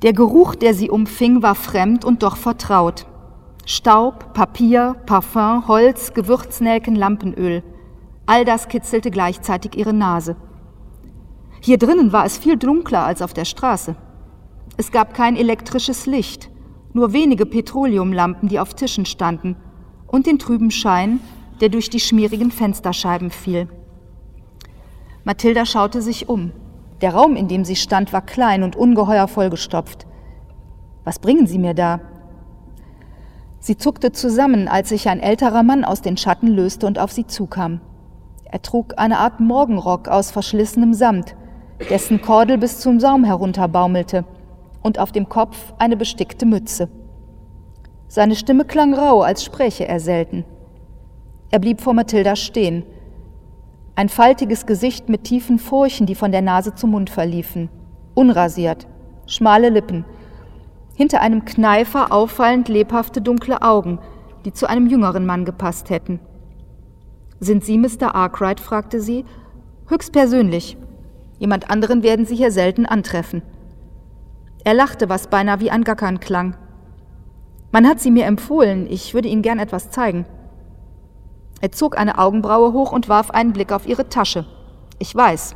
Der 0.04 0.12
Geruch, 0.12 0.54
der 0.54 0.74
sie 0.74 0.89
umfing, 0.89 1.41
war 1.41 1.56
fremd 1.56 2.04
und 2.04 2.24
doch 2.24 2.36
vertraut. 2.36 3.08
Staub, 3.65 4.34
Papier, 4.34 4.98
Parfum, 5.06 5.65
Holz, 5.69 6.13
Gewürznelken, 6.13 6.96
Lampenöl. 6.96 7.63
All 8.26 8.43
das 8.43 8.67
kitzelte 8.67 9.12
gleichzeitig 9.12 9.78
ihre 9.78 9.93
Nase. 9.93 10.36
Hier 11.62 11.78
drinnen 11.78 12.12
war 12.12 12.26
es 12.26 12.38
viel 12.38 12.58
dunkler 12.58 13.06
als 13.06 13.22
auf 13.22 13.34
der 13.34 13.46
Straße. 13.46 13.96
Es 14.76 14.91
gab 14.91 15.13
kein 15.13 15.38
elektrisches 15.38 16.06
Licht, 16.06 16.50
nur 16.91 17.13
wenige 17.13 17.46
Petroleumlampen, 17.46 18.50
die 18.50 18.60
auf 18.60 18.74
Tischen 18.74 19.06
standen, 19.06 19.56
und 20.06 20.26
den 20.26 20.38
trüben 20.38 20.69
Schein, 20.69 21.22
der 21.63 21.69
durch 21.69 21.89
die 21.89 22.02
schmierigen 22.02 22.52
Fensterscheiben 22.52 23.32
fiel. 23.32 23.69
Mathilda 25.23 25.65
schaute 25.65 26.02
sich 26.02 26.28
um. 26.28 26.52
Der 26.99 27.13
Raum, 27.13 27.38
in 27.38 27.47
dem 27.47 27.63
sie 27.63 27.78
stand, 27.78 28.12
war 28.12 28.21
klein 28.21 28.63
und 28.63 28.76
ungeheuer 28.76 29.30
vollgestopft. 29.30 30.06
Was 31.06 31.19
bringen 31.19 31.47
Sie 31.47 31.60
mir 31.60 31.73
da? 31.73 32.02
Sie 33.60 33.78
zuckte 33.78 34.12
zusammen, 34.12 34.67
als 34.67 34.89
sich 34.89 35.08
ein 35.08 35.21
älterer 35.21 35.63
Mann 35.63 35.86
aus 35.86 36.02
den 36.02 36.17
Schatten 36.17 36.47
löste 36.47 36.86
und 36.86 36.99
auf 36.99 37.13
sie 37.13 37.28
zukam. 37.28 37.80
Er 38.43 38.62
trug 38.62 38.95
eine 38.97 39.19
Art 39.19 39.39
Morgenrock 39.39 40.10
aus 40.10 40.32
verschlissenem 40.32 40.93
Samt, 40.93 41.34
dessen 41.89 42.21
Kordel 42.21 42.58
bis 42.58 42.82
zum 42.82 42.99
Saum 42.99 43.23
herunterbaumelte, 43.23 44.26
und 44.82 44.99
auf 44.99 45.13
dem 45.13 45.30
Kopf 45.30 45.73
eine 45.78 45.95
bestickte 45.95 46.45
Mütze. 46.45 46.89
Seine 48.10 48.36
Stimme 48.36 48.65
klang 48.65 48.93
rau, 48.93 49.21
als 49.21 49.45
spräche 49.45 49.88
er 49.88 50.02
selten. 50.02 50.43
Er 51.54 51.60
blieb 51.60 51.82
vor 51.82 51.94
Mathilda 51.94 52.36
stehen. 52.36 52.84
Ein 53.96 54.10
faltiges 54.10 54.66
Gesicht 54.66 55.08
mit 55.08 55.24
tiefen 55.24 55.60
Furchen, 55.60 56.08
die 56.08 56.16
von 56.16 56.32
der 56.32 56.42
Nase 56.42 56.74
zum 56.74 56.89
Mund 56.89 57.12
verliefen. 57.12 57.70
Unrasiert, 58.16 58.88
schmale 59.28 59.70
Lippen. 59.70 60.04
Hinter 60.96 61.22
einem 61.22 61.46
Kneifer 61.46 62.12
auffallend 62.12 62.70
lebhafte 62.70 63.22
dunkle 63.22 63.62
Augen, 63.62 64.00
die 64.46 64.52
zu 64.52 64.68
einem 64.68 64.88
jüngeren 64.88 65.28
Mann 65.28 65.46
gepasst 65.46 65.92
hätten. 65.92 66.20
Sind 67.39 67.63
Sie 67.63 67.78
Mr. 67.78 68.16
Arkwright? 68.16 68.60
fragte 68.60 69.00
sie. 69.00 69.24
Höchstpersönlich. 69.89 70.76
Jemand 71.38 71.70
anderen 71.70 72.02
werden 72.02 72.26
Sie 72.26 72.36
hier 72.36 72.50
selten 72.50 72.88
antreffen. 72.88 73.44
Er 74.63 74.74
lachte, 74.74 75.08
was 75.08 75.28
beinahe 75.28 75.60
wie 75.60 75.70
ein 75.70 75.84
Gackern 75.84 76.20
klang. 76.20 76.56
Man 77.72 77.88
hat 77.88 78.00
sie 78.00 78.10
mir 78.10 78.26
empfohlen, 78.26 78.88
ich 78.89 79.13
würde 79.13 79.28
Ihnen 79.28 79.44
gern 79.44 79.60
etwas 79.60 79.92
zeigen. 79.92 80.26
Er 81.63 81.71
zog 81.71 81.97
eine 81.97 82.17
Augenbraue 82.17 82.73
hoch 82.73 82.91
und 82.91 83.08
warf 83.08 83.32
einen 83.32 83.54
Blick 83.54 83.71
auf 83.71 83.88
ihre 83.88 84.10
Tasche. 84.10 84.45
Ich 84.99 85.15
weiß. 85.15 85.56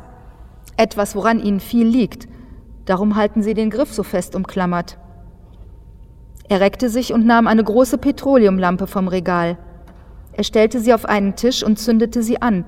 Etwas, 0.78 1.14
woran 1.14 1.38
Ihnen 1.38 1.60
viel 1.60 1.86
liegt. 1.86 2.26
Darum 2.86 3.14
halten 3.14 3.42
Sie 3.42 3.52
den 3.52 3.68
Griff 3.68 3.92
so 3.92 4.02
fest 4.02 4.34
umklammert. 4.34 4.96
Er 6.48 6.60
reckte 6.60 6.88
sich 6.88 7.12
und 7.12 7.26
nahm 7.26 7.46
eine 7.46 7.62
große 7.62 7.98
Petroleumlampe 7.98 8.86
vom 8.86 9.06
Regal. 9.06 9.58
Er 10.32 10.44
stellte 10.44 10.80
sie 10.80 10.94
auf 10.94 11.04
einen 11.04 11.36
Tisch 11.36 11.62
und 11.62 11.78
zündete 11.78 12.22
sie 12.22 12.40
an, 12.40 12.64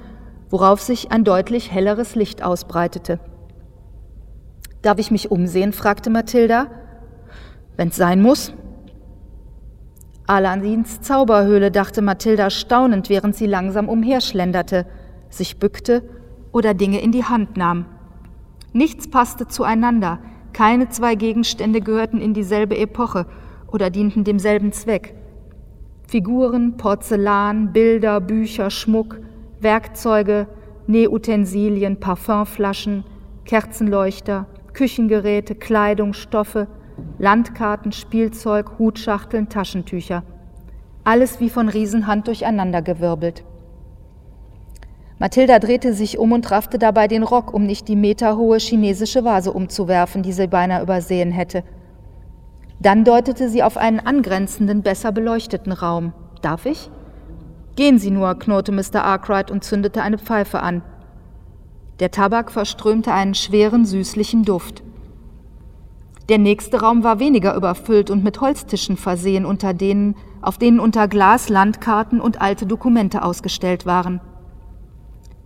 worauf 0.51 0.83
sich 0.83 1.11
ein 1.11 1.25
deutlich 1.25 1.73
helleres 1.73 2.15
Licht 2.15 2.43
ausbreitete. 2.43 3.21
Darf 4.83 4.99
ich 4.99 5.11
mich 5.11 5.31
umsehen? 5.31 5.73
fragte 5.73 6.11
Mathilda. 6.11 6.67
Wenn's 7.79 7.97
sein 7.97 8.21
muss, 8.21 8.53
Aladins 10.31 11.01
Zauberhöhle, 11.01 11.73
dachte 11.73 12.03
Mathilda 12.03 12.51
staunend, 12.51 13.11
während 13.11 13.35
sie 13.35 13.47
langsam 13.47 13.89
umherschlenderte, 13.89 14.87
sich 15.29 15.59
bückte 15.59 16.05
oder 16.53 16.73
Dinge 16.73 17.01
in 17.01 17.11
die 17.11 17.25
Hand 17.25 17.57
nahm. 17.57 17.87
Nichts 18.73 19.11
passte 19.11 19.49
zueinander, 19.49 20.21
keine 20.53 20.89
zwei 20.89 21.17
Gegenstände 21.17 21.81
gehörten 21.81 22.21
in 22.21 22.33
dieselbe 22.33 22.79
Epoche 22.79 23.27
oder 23.73 23.91
dienten 23.91 24.23
demselben 24.23 24.71
Zweck. 24.71 25.17
Figuren, 26.07 26.77
Porzellan, 26.77 27.73
Bilder, 27.73 28.21
Bücher, 28.21 28.71
Schmuck, 28.71 29.19
Werkzeuge, 29.59 30.47
Nähutensilien, 30.87 31.99
Parfümflaschen, 31.99 33.03
Kerzenleuchter, 33.45 34.47
Küchengeräte, 34.75 35.57
Kleidung, 35.57 36.13
Stoffe– 36.13 36.69
Landkarten, 37.19 37.93
Spielzeug, 37.93 38.79
Hutschachteln, 38.79 39.49
Taschentücher. 39.49 40.23
Alles 41.05 41.41
wie 41.41 41.51
von 41.51 41.69
Riesenhand 41.69 42.27
durcheinandergewirbelt. 42.27 43.45
Mathilda 45.19 45.59
drehte 45.59 45.93
sich 45.93 46.19
um 46.19 46.33
und 46.33 46.51
raffte 46.51 46.79
dabei 46.79 47.07
den 47.07 47.23
Rock, 47.23 47.53
um 47.53 47.67
nicht 47.67 47.89
die 47.89 47.97
meterhohe 47.97 48.59
chinesische 48.59 49.23
Vase 49.23 49.53
umzuwerfen, 49.53 50.23
die 50.23 50.33
sie 50.33 50.47
beinahe 50.47 50.83
übersehen 50.83 51.31
hätte. 51.31 51.63
Dann 52.81 53.05
deutete 53.05 53.51
sie 53.51 53.63
auf 53.63 53.77
einen 53.77 54.01
angrenzenden, 54.01 54.83
besser 54.83 55.13
beleuchteten 55.13 55.73
Raum. 55.73 56.15
Darf 56.41 56.65
ich? 56.65 56.91
Gehen 57.77 57.99
Sie 57.99 58.11
nur, 58.11 58.39
knurrte 58.39 58.73
Mr. 58.73 59.05
Arkwright 59.05 59.51
und 59.51 59.63
zündete 59.63 60.03
eine 60.03 60.19
Pfeife 60.19 60.61
an. 60.61 60.83
Der 62.01 62.11
Tabak 62.11 62.51
verströmte 62.51 63.13
einen 63.13 63.35
schweren, 63.35 63.85
süßlichen 63.85 64.45
Duft. 64.45 64.83
Der 66.31 66.39
nächste 66.39 66.81
Raum 66.81 67.03
war 67.03 67.19
weniger 67.19 67.57
überfüllt 67.57 68.09
und 68.09 68.23
mit 68.23 68.41
Holztischen 68.41 68.97
versehen, 68.97 69.45
unter 69.45 69.75
denen, 69.75 70.15
auf 70.41 70.59
denen 70.59 70.79
unter 70.79 71.09
Glas 71.09 71.49
Landkarten 71.49 72.21
und 72.21 72.41
alte 72.41 72.67
Dokumente 72.67 73.25
ausgestellt 73.25 73.85
waren. 73.85 74.21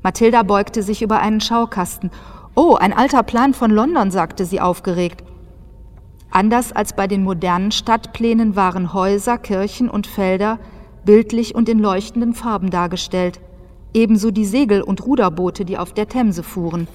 Mathilda 0.03 0.43
beugte 0.43 0.83
sich 0.83 1.01
über 1.01 1.21
einen 1.21 1.41
Schaukasten. 1.41 2.11
Oh, 2.55 2.75
ein 2.75 2.93
alter 2.93 3.23
Plan 3.23 3.55
von 3.55 3.71
London, 3.71 4.11
sagte 4.11 4.45
sie 4.45 4.61
aufgeregt. 4.61 5.25
Anders 6.31 6.71
als 6.71 6.95
bei 6.95 7.07
den 7.07 7.25
modernen 7.25 7.73
Stadtplänen 7.73 8.55
waren 8.55 8.93
Häuser, 8.93 9.39
Kirchen 9.39 9.89
und 9.89 10.07
Felder 10.07 10.59
bildlich 11.07 11.55
und 11.55 11.71
in 11.71 11.79
leuchtenden 11.79 12.35
Farben 12.35 12.69
dargestellt, 12.69 13.41
ebenso 13.95 14.31
die 14.31 14.45
Segel 14.45 14.83
und 14.83 15.07
Ruderboote, 15.07 15.65
die 15.65 15.79
auf 15.79 15.95
der 15.95 16.09
Themse 16.09 16.43
fuhren. 16.43 16.89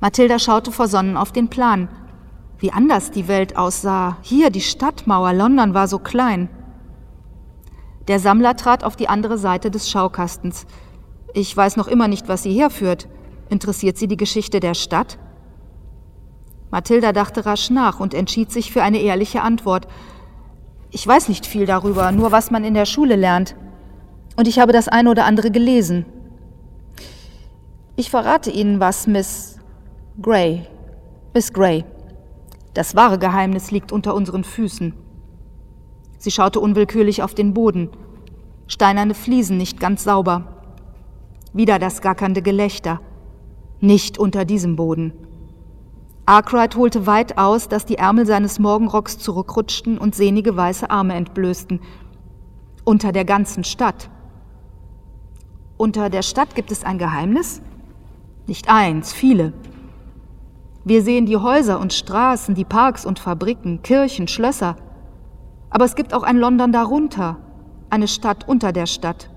Mathilda 0.00 0.38
schaute 0.38 0.72
versonnen 0.72 1.16
auf 1.16 1.30
den 1.30 1.48
Plan. 1.48 1.88
Wie 2.58 2.72
anders 2.72 3.10
die 3.10 3.28
Welt 3.28 3.56
aussah. 3.56 4.16
Hier 4.22 4.50
die 4.50 4.62
Stadtmauer, 4.62 5.32
London 5.34 5.74
war 5.74 5.88
so 5.88 5.98
klein. 5.98 6.48
Der 8.08 8.18
Sammler 8.18 8.56
trat 8.56 8.82
auf 8.82 8.96
die 8.96 9.08
andere 9.08 9.36
Seite 9.36 9.70
des 9.70 9.90
Schaukastens. 9.90 10.66
Ich 11.34 11.54
weiß 11.54 11.76
noch 11.76 11.86
immer 11.86 12.08
nicht, 12.08 12.28
was 12.28 12.42
Sie 12.42 12.52
herführt. 12.52 13.08
Interessiert 13.50 13.98
Sie 13.98 14.08
die 14.08 14.16
Geschichte 14.16 14.58
der 14.58 14.74
Stadt? 14.74 15.18
Mathilda 16.70 17.12
dachte 17.12 17.44
rasch 17.46 17.70
nach 17.70 18.00
und 18.00 18.14
entschied 18.14 18.50
sich 18.50 18.72
für 18.72 18.82
eine 18.82 19.00
ehrliche 19.00 19.42
Antwort. 19.42 19.86
Ich 20.90 21.06
weiß 21.06 21.28
nicht 21.28 21.46
viel 21.46 21.66
darüber, 21.66 22.10
nur 22.10 22.32
was 22.32 22.50
man 22.50 22.64
in 22.64 22.74
der 22.74 22.86
Schule 22.86 23.16
lernt. 23.16 23.54
Und 24.36 24.48
ich 24.48 24.58
habe 24.58 24.72
das 24.72 24.88
eine 24.88 25.10
oder 25.10 25.24
andere 25.24 25.50
gelesen. 25.50 26.06
Ich 27.96 28.10
verrate 28.10 28.50
Ihnen 28.50 28.80
was, 28.80 29.06
Miss 29.06 29.49
Gray. 30.22 30.66
Miss 31.32 31.50
Gray. 31.50 31.82
Das 32.74 32.94
wahre 32.94 33.18
Geheimnis 33.18 33.70
liegt 33.70 33.90
unter 33.90 34.14
unseren 34.14 34.44
Füßen. 34.44 34.92
Sie 36.18 36.30
schaute 36.30 36.60
unwillkürlich 36.60 37.22
auf 37.22 37.32
den 37.32 37.54
Boden. 37.54 37.88
Steinerne 38.66 39.14
Fliesen 39.14 39.56
nicht 39.56 39.80
ganz 39.80 40.04
sauber. 40.04 40.62
Wieder 41.54 41.78
das 41.78 42.02
gackernde 42.02 42.42
Gelächter. 42.42 43.00
Nicht 43.80 44.18
unter 44.18 44.44
diesem 44.44 44.76
Boden. 44.76 45.14
Arkwright 46.26 46.76
holte 46.76 47.06
weit 47.06 47.38
aus, 47.38 47.68
dass 47.68 47.86
die 47.86 47.96
Ärmel 47.96 48.26
seines 48.26 48.58
Morgenrocks 48.58 49.16
zurückrutschten 49.16 49.96
und 49.96 50.14
sehnige 50.14 50.54
weiße 50.54 50.90
Arme 50.90 51.14
entblößten. 51.14 51.80
Unter 52.84 53.12
der 53.12 53.24
ganzen 53.24 53.64
Stadt. 53.64 54.10
Unter 55.78 56.10
der 56.10 56.20
Stadt 56.20 56.54
gibt 56.54 56.70
es 56.72 56.84
ein 56.84 56.98
Geheimnis? 56.98 57.62
Nicht 58.46 58.68
eins, 58.68 59.14
viele. 59.14 59.54
Wir 60.84 61.02
sehen 61.02 61.26
die 61.26 61.36
Häuser 61.36 61.78
und 61.78 61.92
Straßen, 61.92 62.54
die 62.54 62.64
Parks 62.64 63.04
und 63.04 63.18
Fabriken, 63.18 63.82
Kirchen, 63.82 64.28
Schlösser. 64.28 64.76
Aber 65.68 65.84
es 65.84 65.94
gibt 65.94 66.14
auch 66.14 66.22
ein 66.22 66.38
London 66.38 66.72
darunter, 66.72 67.36
eine 67.90 68.08
Stadt 68.08 68.48
unter 68.48 68.72
der 68.72 68.86
Stadt. 68.86 69.30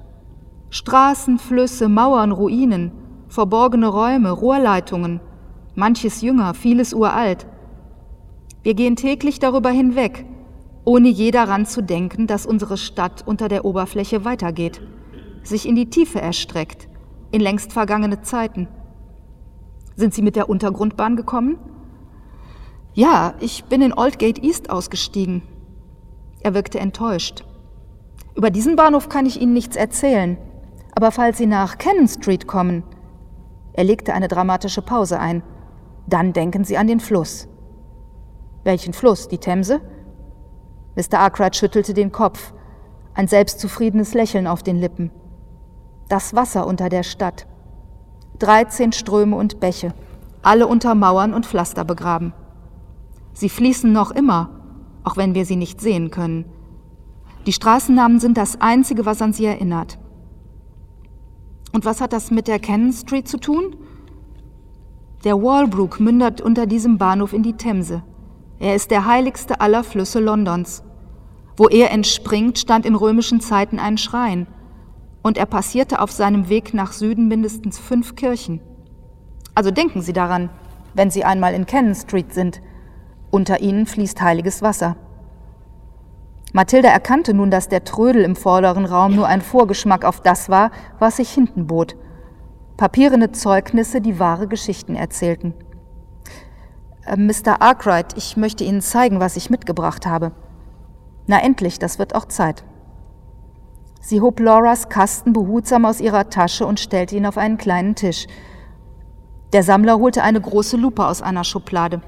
Straßen, 0.70 1.40
Flüsse, 1.40 1.90
Mauern, 1.90 2.32
Ruinen, 2.32 2.92
verborgene 3.28 3.88
Räume, 3.88 4.32
Rohrleitungen, 4.32 5.20
manches 5.76 6.22
jünger, 6.22 6.54
vieles 6.54 6.94
uralt. 6.94 7.46
Wir 8.64 8.74
gehen 8.74 8.96
täglich 8.96 9.40
darüber 9.40 9.70
hinweg, 9.70 10.26
ohne 10.86 11.10
je 11.10 11.32
daran 11.32 11.66
zu 11.66 11.84
denken, 11.84 12.26
dass 12.26 12.46
unsere 12.46 12.78
Stadt 12.78 13.24
unter 13.26 13.50
der 13.50 13.66
Oberfläche 13.66 14.24
weitergeht, 14.24 14.82
sich 15.44 15.68
in 15.68 15.76
die 15.76 15.90
Tiefe 15.90 16.22
erstreckt, 16.22 16.88
in 17.32 17.42
längst 17.42 17.74
vergangene 17.74 18.22
Zeiten. 18.22 18.68
Sind 19.96 20.14
Sie 20.14 20.22
mit 20.22 20.36
der 20.36 20.50
Untergrundbahn 20.50 21.16
gekommen? 21.16 21.58
Ja, 22.94 23.34
ich 23.40 23.66
bin 23.66 23.82
in 23.82 23.94
Oldgate 23.94 24.44
East 24.44 24.70
ausgestiegen. 24.70 25.44
Er 26.42 26.54
wirkte 26.54 26.80
enttäuscht. 26.80 27.46
Über 28.36 28.50
diesen 28.50 28.76
Bahnhof 28.76 29.10
kann 29.10 29.26
ich 29.26 29.40
Ihnen 29.40 29.54
nichts 29.54 29.76
erzählen. 29.76 30.38
Aber 30.96 31.12
falls 31.12 31.38
Sie 31.38 31.46
nach 31.46 31.78
Cannon 31.78 32.08
Street 32.08 32.48
kommen, 32.48 32.84
er 33.74 33.84
legte 33.84 34.14
eine 34.14 34.28
dramatische 34.28 34.84
Pause 34.84 35.20
ein, 35.20 35.42
dann 36.08 36.34
denken 36.34 36.64
Sie 36.64 36.78
an 36.78 36.88
den 36.88 37.00
Fluss. 37.00 37.48
Welchen 38.64 38.94
Fluss? 38.94 39.28
Die 39.28 39.40
Themse? 39.40 39.82
Mr. 40.96 41.20
Arkwright 41.20 41.56
schüttelte 41.56 41.94
den 41.94 42.12
Kopf, 42.12 42.54
ein 43.16 43.28
selbstzufriedenes 43.28 44.14
Lächeln 44.14 44.46
auf 44.46 44.62
den 44.62 44.80
Lippen. 44.80 45.12
Das 46.10 46.36
Wasser 46.36 46.68
unter 46.68 46.90
der 46.90 47.04
Stadt. 47.04 47.48
Dreizehn 48.44 48.92
Ströme 48.92 49.38
und 49.38 49.62
Bäche, 49.62 49.94
alle 50.42 50.68
unter 50.68 50.96
Mauern 50.96 51.34
und 51.34 51.46
Pflaster 51.46 51.86
begraben. 51.86 52.34
Sie 53.32 53.48
fließen 53.48 53.90
noch 53.94 54.12
immer, 54.12 54.50
auch 55.06 55.16
wenn 55.16 55.34
wir 55.34 55.46
sie 55.46 55.56
nicht 55.56 55.80
sehen 55.80 56.12
können. 56.12 56.44
Die 57.46 57.54
Straßennamen 57.54 58.20
sind 58.20 58.38
das 58.38 58.60
Einzige, 58.60 59.06
was 59.06 59.22
an 59.22 59.32
sie 59.32 59.46
erinnert. 59.46 59.98
Und 61.72 61.86
was 61.86 62.02
hat 62.02 62.12
das 62.12 62.32
mit 62.32 62.50
der 62.50 62.60
Cannon 62.60 62.92
Street 62.92 63.30
zu 63.30 63.38
tun? 63.38 63.78
Der 65.24 65.42
Walbrook 65.42 66.02
mündet 66.02 66.42
unter 66.42 66.66
diesem 66.66 66.98
Bahnhof 66.98 67.32
in 67.32 67.44
die 67.44 67.56
Themse. 67.56 68.04
Er 68.60 68.76
ist 68.76 68.92
der 68.92 69.06
heiligste 69.06 69.62
aller 69.62 69.86
Flüsse 69.86 70.20
Londons. 70.20 70.84
Wo 71.56 71.70
er 71.70 71.92
entspringt, 71.92 72.60
stand 72.60 72.86
in 72.86 72.96
römischen 72.96 73.40
Zeiten 73.40 73.80
ein 73.80 73.98
Schrein, 73.98 74.48
und 75.24 75.38
er 75.38 75.48
passierte 75.48 76.00
auf 76.00 76.12
seinem 76.12 76.50
Weg 76.50 76.74
nach 76.74 76.92
Süden 76.92 77.28
mindestens 77.28 77.80
fünf 77.80 78.16
Kirchen. 78.16 78.62
Also 79.56 79.72
denken 79.72 80.02
Sie 80.02 80.14
daran, 80.14 80.50
wenn 80.94 81.10
Sie 81.10 81.24
einmal 81.24 81.54
in 81.56 81.66
Cannon 81.66 81.96
Street 81.96 82.34
sind, 82.34 82.62
unter 83.32 83.62
ihnen 83.62 83.88
fließt 83.88 84.22
heiliges 84.22 84.62
Wasser. 84.62 84.96
Mathilda 86.52 86.90
erkannte 86.90 87.34
nun, 87.34 87.50
dass 87.50 87.68
der 87.68 87.84
Trödel 87.84 88.24
im 88.24 88.36
vorderen 88.36 88.86
Raum 88.86 89.16
nur 89.16 89.28
ein 89.28 89.42
Vorgeschmack 89.42 90.06
auf 90.06 90.22
das 90.22 90.50
war, 90.50 90.70
was 91.00 91.18
sich 91.18 91.32
hinten 91.32 91.66
bot. 91.66 91.96
Papierene 92.78 93.32
Zeugnisse, 93.32 94.02
die 94.02 94.20
wahre 94.20 94.48
Geschichten 94.48 94.96
erzählten. 94.96 95.56
Äh, 97.06 97.18
Mr. 97.18 97.62
Arkwright, 97.62 98.16
ich 98.18 98.38
möchte 98.38 98.64
Ihnen 98.64 98.82
zeigen, 98.82 99.20
was 99.20 99.36
ich 99.36 99.50
mitgebracht 99.50 100.06
habe. 100.06 100.32
Na 101.26 101.42
endlich, 101.42 101.80
das 101.80 101.98
wird 101.98 102.14
auch 102.14 102.26
Zeit. 102.26 102.64
Sie 104.06 104.20
hob 104.20 104.42
Lauras 104.42 104.90
Kasten 104.90 105.32
behutsam 105.32 105.86
aus 105.86 106.02
ihrer 106.02 106.30
Tasche 106.30 106.66
und 106.66 106.82
stellte 106.82 107.16
ihn 107.16 107.26
auf 107.26 107.38
einen 107.38 107.58
kleinen 107.58 107.96
Tisch. 107.96 108.28
Der 109.54 109.64
Sammler 109.64 109.98
holte 109.98 110.24
eine 110.24 110.42
große 110.42 110.76
Lupe 110.76 111.08
aus 111.08 111.22
einer 111.22 111.46
Schublade. 111.46 112.02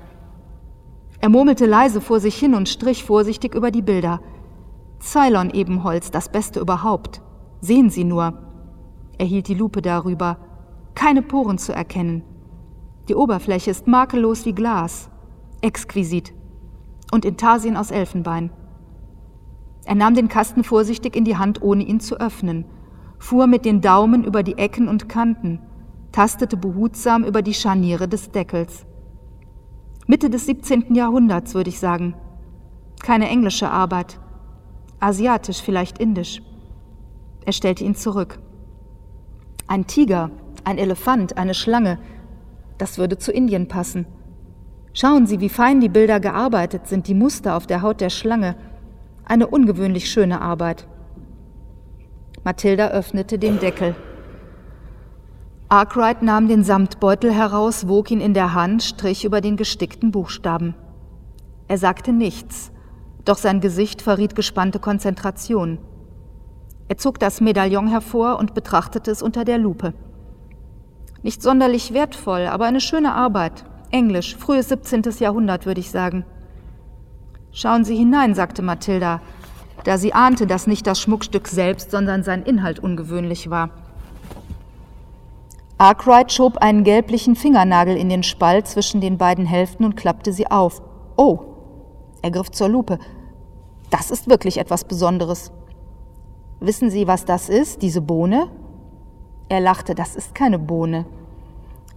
Er 1.21 1.29
murmelte 1.29 1.65
leise 1.65 2.01
vor 2.01 2.19
sich 2.19 2.35
hin 2.35 2.53
und 2.53 2.67
strich 2.67 3.05
vorsichtig 3.05 3.55
über 3.55 3.71
die 3.71 3.81
Bilder. 3.81 4.19
Ceylon-Ebenholz, 4.99 6.11
das 6.11 6.27
Beste 6.27 6.59
überhaupt. 6.59 7.21
Sehen 7.61 7.89
Sie 7.89 8.03
nur. 8.03 8.33
Er 9.17 9.25
hielt 9.25 9.47
die 9.47 9.53
Lupe 9.53 9.81
darüber. 9.81 10.37
Keine 10.95 11.21
Poren 11.21 11.57
zu 11.57 11.71
erkennen. 11.71 12.23
Die 13.07 13.15
Oberfläche 13.15 13.71
ist 13.71 13.87
makellos 13.87 14.45
wie 14.45 14.53
Glas. 14.53 15.09
Exquisit. 15.61 16.33
Und 17.13 17.23
Intarsien 17.23 17.77
aus 17.77 17.89
Elfenbein. 17.89 18.51
Er 19.85 19.95
nahm 19.95 20.15
den 20.15 20.27
Kasten 20.27 20.63
vorsichtig 20.63 21.15
in 21.15 21.25
die 21.25 21.37
Hand, 21.37 21.61
ohne 21.61 21.83
ihn 21.83 21.99
zu 21.99 22.19
öffnen, 22.19 22.65
fuhr 23.19 23.47
mit 23.47 23.65
den 23.65 23.81
Daumen 23.81 24.23
über 24.23 24.43
die 24.43 24.57
Ecken 24.57 24.87
und 24.87 25.07
Kanten, 25.07 25.59
tastete 26.11 26.57
behutsam 26.57 27.23
über 27.23 27.41
die 27.41 27.53
Scharniere 27.53 28.07
des 28.07 28.31
Deckels. 28.31 28.85
Mitte 30.07 30.29
des 30.29 30.45
17. 30.45 30.93
Jahrhunderts, 30.93 31.53
würde 31.53 31.69
ich 31.69 31.79
sagen. 31.79 32.15
Keine 33.01 33.27
englische 33.29 33.69
Arbeit. 33.69 34.19
Asiatisch, 34.99 35.61
vielleicht 35.61 35.99
indisch. 35.99 36.41
Er 37.45 37.53
stellte 37.53 37.83
ihn 37.83 37.95
zurück. 37.95 38.39
Ein 39.67 39.87
Tiger, 39.87 40.31
ein 40.63 40.77
Elefant, 40.77 41.37
eine 41.37 41.53
Schlange, 41.53 41.99
das 42.77 42.97
würde 42.97 43.17
zu 43.17 43.31
Indien 43.31 43.67
passen. 43.67 44.05
Schauen 44.93 45.27
Sie, 45.27 45.39
wie 45.39 45.49
fein 45.49 45.81
die 45.81 45.89
Bilder 45.89 46.19
gearbeitet 46.19 46.87
sind, 46.87 47.07
die 47.07 47.13
Muster 47.13 47.57
auf 47.57 47.67
der 47.67 47.81
Haut 47.81 47.99
der 47.99 48.09
Schlange. 48.09 48.55
Eine 49.25 49.47
ungewöhnlich 49.47 50.09
schöne 50.09 50.39
Arbeit. 50.39 50.87
Mathilda 52.43 52.89
öffnete 52.89 53.39
den 53.39 53.59
Deckel. 53.59 53.95
Arkwright 55.67 56.21
nahm 56.21 56.47
den 56.47 56.63
Samtbeutel 56.63 57.33
heraus, 57.33 57.87
wog 57.87 58.11
ihn 58.11 58.21
in 58.21 58.35
der 58.35 58.53
Hand, 58.53 58.83
strich 58.83 59.25
über 59.25 59.41
den 59.41 59.57
gestickten 59.57 60.11
Buchstaben. 60.11 60.75
Er 61.67 61.79
sagte 61.79 62.13
nichts, 62.13 62.71
doch 63.25 63.37
sein 63.37 63.61
Gesicht 63.61 64.03
verriet 64.03 64.35
gespannte 64.35 64.77
Konzentration. 64.77 65.79
Er 66.87 66.97
zog 66.97 67.17
das 67.17 67.41
Medaillon 67.41 67.87
hervor 67.87 68.37
und 68.37 68.53
betrachtete 68.53 69.09
es 69.09 69.23
unter 69.23 69.43
der 69.43 69.57
Lupe. 69.57 69.95
Nicht 71.23 71.41
sonderlich 71.41 71.95
wertvoll, 71.95 72.45
aber 72.45 72.65
eine 72.65 72.79
schöne 72.79 73.15
Arbeit. 73.15 73.65
Englisch, 73.89 74.35
frühes 74.35 74.69
17. 74.69 75.01
Jahrhundert, 75.17 75.65
würde 75.65 75.79
ich 75.79 75.89
sagen. 75.89 76.25
Schauen 77.57 77.85
Sie 77.85 77.95
hinein, 77.95 78.35
sagte 78.35 78.61
Mathilda, 78.61 79.21
da 79.85 79.97
sie 79.97 80.13
ahnte, 80.13 80.45
dass 80.45 80.67
nicht 80.67 80.85
das 80.85 80.99
Schmuckstück 80.99 81.47
selbst, 81.47 81.89
sondern 81.89 82.21
sein 82.21 82.43
Inhalt 82.43 82.79
ungewöhnlich 82.79 83.49
war. 83.49 83.69
Arkwright 85.77 86.33
schob 86.33 86.57
einen 86.57 86.83
gelblichen 86.83 87.37
Fingernagel 87.37 87.95
in 87.95 88.09
den 88.09 88.23
Spalt 88.23 88.67
zwischen 88.67 88.99
den 88.99 89.17
beiden 89.17 89.45
Hälften 89.45 89.85
und 89.85 89.95
klappte 89.95 90.33
sie 90.33 90.51
auf. 90.51 90.81
Oh! 91.15 91.39
Er 92.21 92.31
griff 92.31 92.51
zur 92.51 92.67
Lupe. 92.67 92.99
Das 93.89 94.11
ist 94.11 94.27
wirklich 94.27 94.57
etwas 94.57 94.83
Besonderes. 94.83 95.53
Wissen 96.59 96.89
Sie, 96.89 97.07
was 97.07 97.23
das 97.23 97.47
ist, 97.47 97.81
diese 97.81 98.01
Bohne? 98.01 98.49
Er 99.47 99.61
lachte, 99.61 99.95
das 99.95 100.17
ist 100.17 100.35
keine 100.35 100.59
Bohne. 100.59 101.05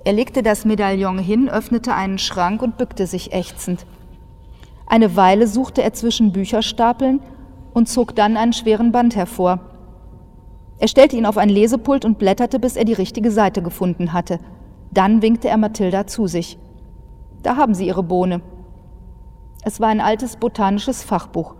Er 0.04 0.12
legte 0.12 0.44
das 0.44 0.64
Medaillon 0.64 1.18
hin, 1.18 1.48
öffnete 1.48 1.94
einen 1.94 2.18
Schrank 2.18 2.62
und 2.62 2.78
bückte 2.78 3.08
sich 3.08 3.32
ächzend. 3.32 3.86
Eine 4.88 5.16
Weile 5.16 5.46
suchte 5.46 5.82
er 5.82 5.92
zwischen 5.92 6.32
Bücherstapeln 6.32 7.20
und 7.74 7.88
zog 7.88 8.16
dann 8.16 8.36
einen 8.36 8.54
schweren 8.54 8.90
Band 8.90 9.16
hervor. 9.16 9.60
Er 10.78 10.88
stellte 10.88 11.16
ihn 11.16 11.26
auf 11.26 11.36
ein 11.36 11.50
Lesepult 11.50 12.04
und 12.04 12.18
blätterte, 12.18 12.58
bis 12.58 12.76
er 12.76 12.84
die 12.84 12.94
richtige 12.94 13.30
Seite 13.30 13.62
gefunden 13.62 14.12
hatte. 14.12 14.38
Dann 14.90 15.20
winkte 15.20 15.48
er 15.48 15.58
Mathilda 15.58 16.06
zu 16.06 16.26
sich. 16.26 16.58
Da 17.42 17.56
haben 17.56 17.74
Sie 17.74 17.86
Ihre 17.86 18.02
Bohne. 18.02 18.40
Es 19.62 19.80
war 19.80 19.88
ein 19.88 20.00
altes 20.00 20.36
botanisches 20.36 21.02
Fachbuch. 21.02 21.56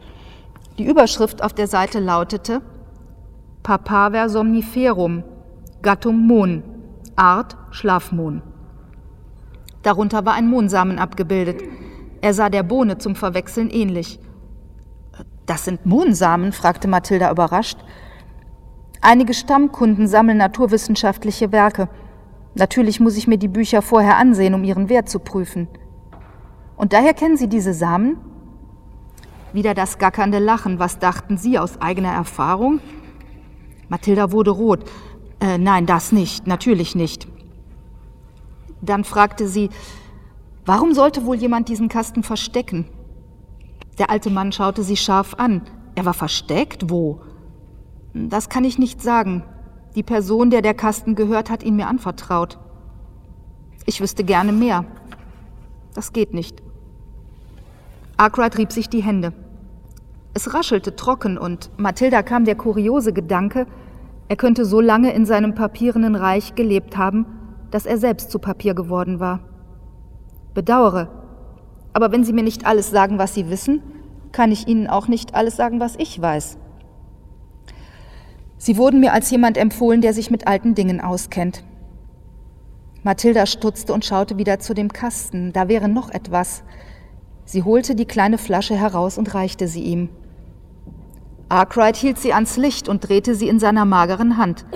Die 0.78 0.84
Überschrift 0.84 1.42
auf 1.42 1.52
der 1.52 1.66
Seite 1.66 1.98
lautete 1.98 2.62
Papaver 3.62 4.28
somniferum, 4.28 5.24
Gattung 5.82 6.26
Mohn, 6.26 6.62
Art 7.16 7.56
Schlafmohn. 7.70 8.42
Darunter 9.82 10.24
war 10.24 10.34
ein 10.34 10.48
Mohnsamen 10.48 10.98
abgebildet. 10.98 11.62
Er 12.20 12.34
sah 12.34 12.48
der 12.48 12.62
Bohne 12.62 12.98
zum 12.98 13.14
Verwechseln 13.14 13.70
ähnlich. 13.70 14.18
Das 15.46 15.64
sind 15.64 15.86
Mohnsamen? 15.86 16.52
fragte 16.52 16.88
Mathilda 16.88 17.30
überrascht. 17.30 17.78
Einige 19.00 19.34
Stammkunden 19.34 20.08
sammeln 20.08 20.38
naturwissenschaftliche 20.38 21.52
Werke. 21.52 21.88
Natürlich 22.54 23.00
muss 23.00 23.16
ich 23.16 23.28
mir 23.28 23.38
die 23.38 23.48
Bücher 23.48 23.82
vorher 23.82 24.16
ansehen, 24.16 24.54
um 24.54 24.64
ihren 24.64 24.88
Wert 24.88 25.08
zu 25.08 25.20
prüfen. 25.20 25.68
Und 26.76 26.92
daher 26.92 27.14
kennen 27.14 27.36
Sie 27.36 27.48
diese 27.48 27.72
Samen? 27.72 28.16
Wieder 29.52 29.74
das 29.74 29.98
gackernde 29.98 30.38
Lachen. 30.38 30.78
Was 30.78 30.98
dachten 30.98 31.38
Sie 31.38 31.58
aus 31.58 31.80
eigener 31.80 32.12
Erfahrung? 32.12 32.80
Mathilda 33.88 34.32
wurde 34.32 34.50
rot. 34.50 34.84
Äh, 35.40 35.58
nein, 35.58 35.86
das 35.86 36.12
nicht, 36.12 36.46
natürlich 36.46 36.94
nicht. 36.94 37.28
Dann 38.80 39.04
fragte 39.04 39.48
sie, 39.48 39.70
warum 40.68 40.92
sollte 40.92 41.24
wohl 41.24 41.36
jemand 41.36 41.70
diesen 41.70 41.88
Kasten 41.88 42.22
verstecken? 42.22 42.84
Der 43.98 44.10
alte 44.10 44.28
Mann 44.28 44.52
schaute 44.52 44.82
sie 44.82 44.98
scharf 44.98 45.34
an. 45.34 45.62
Er 45.94 46.04
war 46.04 46.12
versteckt? 46.12 46.90
Wo? 46.90 47.22
Das 48.12 48.50
kann 48.50 48.64
ich 48.64 48.78
nicht 48.78 49.00
sagen. 49.00 49.42
Die 49.94 50.02
Person, 50.02 50.50
der 50.50 50.60
der 50.60 50.74
Kasten 50.74 51.14
gehört, 51.14 51.48
hat 51.48 51.62
ihn 51.62 51.76
mir 51.76 51.88
anvertraut. 51.88 52.58
Ich 53.86 54.02
wüsste 54.02 54.24
gerne 54.24 54.52
mehr. 54.52 54.84
Das 55.94 56.12
geht 56.12 56.34
nicht. 56.34 56.62
Arkwright 58.18 58.58
rieb 58.58 58.70
sich 58.70 58.90
die 58.90 59.02
Hände. 59.02 59.32
Es 60.34 60.52
raschelte 60.52 60.94
trocken 60.94 61.38
und 61.38 61.70
Mathilda 61.78 62.22
kam 62.22 62.44
der 62.44 62.56
kuriose 62.56 63.14
Gedanke, 63.14 63.66
er 64.28 64.36
könnte 64.36 64.66
so 64.66 64.82
lange 64.82 65.12
in 65.14 65.24
seinem 65.24 65.54
papierenden 65.54 66.14
Reich 66.14 66.54
gelebt 66.54 66.98
haben, 66.98 67.24
dass 67.70 67.86
er 67.86 67.96
selbst 67.96 68.30
zu 68.30 68.38
Papier 68.38 68.74
geworden 68.74 69.18
war. 69.18 69.47
Bedauere, 70.54 71.08
aber 71.92 72.12
wenn 72.12 72.24
Sie 72.24 72.32
mir 72.32 72.42
nicht 72.42 72.66
alles 72.66 72.90
sagen, 72.90 73.18
was 73.18 73.34
Sie 73.34 73.50
wissen, 73.50 73.82
kann 74.32 74.52
ich 74.52 74.68
Ihnen 74.68 74.86
auch 74.86 75.08
nicht 75.08 75.34
alles 75.34 75.56
sagen, 75.56 75.80
was 75.80 75.96
ich 75.96 76.20
weiß. 76.20 76.58
Sie 78.56 78.76
wurden 78.76 79.00
mir 79.00 79.12
als 79.12 79.30
jemand 79.30 79.56
empfohlen, 79.56 80.00
der 80.00 80.12
sich 80.12 80.30
mit 80.30 80.46
alten 80.46 80.74
Dingen 80.74 81.00
auskennt. 81.00 81.62
Mathilda 83.04 83.46
stutzte 83.46 83.92
und 83.92 84.04
schaute 84.04 84.36
wieder 84.36 84.58
zu 84.58 84.74
dem 84.74 84.92
Kasten. 84.92 85.52
Da 85.52 85.68
wäre 85.68 85.88
noch 85.88 86.10
etwas. 86.10 86.64
Sie 87.44 87.62
holte 87.62 87.94
die 87.94 88.04
kleine 88.04 88.36
Flasche 88.36 88.74
heraus 88.74 89.16
und 89.16 89.32
reichte 89.34 89.68
sie 89.68 89.82
ihm. 89.82 90.10
Arkwright 91.48 91.96
hielt 91.96 92.18
sie 92.18 92.34
ans 92.34 92.56
Licht 92.56 92.88
und 92.88 93.08
drehte 93.08 93.34
sie 93.34 93.48
in 93.48 93.58
seiner 93.58 93.84
mageren 93.84 94.36
Hand. 94.36 94.66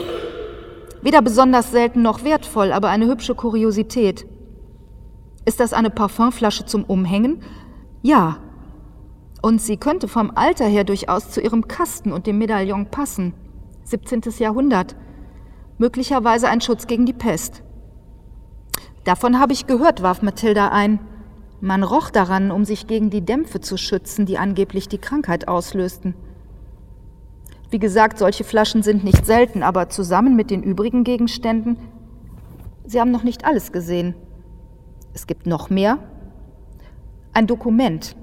Weder 1.03 1.21
besonders 1.21 1.71
selten 1.73 2.01
noch 2.01 2.25
wertvoll, 2.25 2.73
aber 2.73 2.89
eine 2.89 3.07
hübsche 3.07 3.35
Kuriosität. 3.35 4.25
Ist 5.45 5.61
das 5.61 5.73
eine 5.73 5.91
Parfümflasche 5.91 6.67
zum 6.67 6.85
Umhängen? 6.85 7.43
Ja. 8.03 8.39
Und 9.43 9.61
sie 9.61 9.77
könnte 9.77 10.07
vom 10.07 10.31
Alter 10.35 10.67
her 10.67 10.85
durchaus 10.85 11.31
zu 11.31 11.41
ihrem 11.41 11.67
Kasten 11.67 12.13
und 12.13 12.27
dem 12.27 12.39
Medaillon 12.39 12.87
passen. 12.87 13.35
17. 13.85 14.23
Jahrhundert. 14.39 14.95
Möglicherweise 15.79 16.49
ein 16.49 16.61
Schutz 16.61 16.87
gegen 16.87 17.07
die 17.07 17.13
Pest. 17.13 17.63
Davon 19.05 19.41
habe 19.41 19.53
ich 19.53 19.67
gehört, 19.67 20.03
warf 20.03 20.23
Mathilda 20.23 20.69
ein. 20.69 21.01
Man 21.61 21.83
roch 21.83 22.11
daran, 22.11 22.53
um 22.53 22.65
sich 22.65 22.87
gegen 22.87 23.11
die 23.11 23.25
Dämpfe 23.25 23.61
zu 23.61 23.77
schützen, 23.77 24.27
die 24.27 24.39
angeblich 24.39 24.89
die 24.89 24.99
Krankheit 24.99 25.49
auslösten. 25.49 26.15
Wie 27.71 27.81
gesagt, 27.81 28.19
solche 28.19 28.45
Flaschen 28.45 28.83
sind 28.83 29.03
nicht 29.03 29.27
selten, 29.27 29.63
aber 29.63 29.89
zusammen 29.89 30.37
mit 30.37 30.51
den 30.51 30.63
übrigen 30.63 31.03
Gegenständen. 31.03 31.79
Sie 32.85 33.01
haben 33.01 33.11
noch 33.11 33.23
nicht 33.25 33.45
alles 33.45 33.73
gesehen. 33.73 34.15
Es 35.15 35.27
gibt 35.27 35.47
noch 35.47 35.71
mehr. 35.71 35.99
Ein 37.33 37.47
Dokument. 37.47 38.17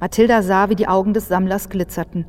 Mathilda 0.00 0.42
sah, 0.42 0.68
wie 0.68 0.76
die 0.76 0.88
Augen 0.88 1.14
des 1.14 1.28
Sammlers 1.28 1.68
glitzerten. 1.68 2.26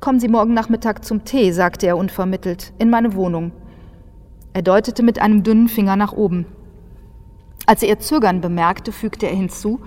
Kommen 0.00 0.20
Sie 0.20 0.28
morgen 0.28 0.54
Nachmittag 0.54 1.04
zum 1.04 1.24
Tee, 1.24 1.50
sagte 1.50 1.86
er 1.86 1.96
unvermittelt, 1.96 2.72
in 2.78 2.88
meine 2.90 3.14
Wohnung. 3.14 3.52
Er 4.52 4.62
deutete 4.62 5.02
mit 5.02 5.18
einem 5.18 5.42
dünnen 5.42 5.68
Finger 5.68 5.96
nach 5.96 6.12
oben. 6.12 6.46
Als 7.66 7.82
er 7.82 7.88
ihr 7.88 7.98
Zögern 7.98 8.40
bemerkte, 8.40 8.92
fügte 8.92 9.26
er 9.26 9.36
hinzu, 9.36 9.80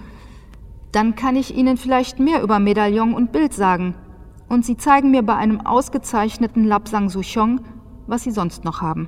dann 0.92 1.16
kann 1.16 1.36
ich 1.36 1.56
Ihnen 1.56 1.78
vielleicht 1.78 2.20
mehr 2.20 2.42
über 2.44 2.60
Medaillon 2.60 3.14
und 3.14 3.32
Bild 3.32 3.54
sagen 3.54 3.96
und 4.50 4.66
Sie 4.66 4.76
zeigen 4.76 5.12
mir 5.12 5.24
bei 5.24 5.36
einem 5.36 5.62
ausgezeichneten 5.62 6.66
Lapsang 6.66 7.10
Souchong, 7.10 7.62
was 8.08 8.24
Sie 8.24 8.32
sonst 8.32 8.66
noch 8.66 8.82
haben. 8.82 9.08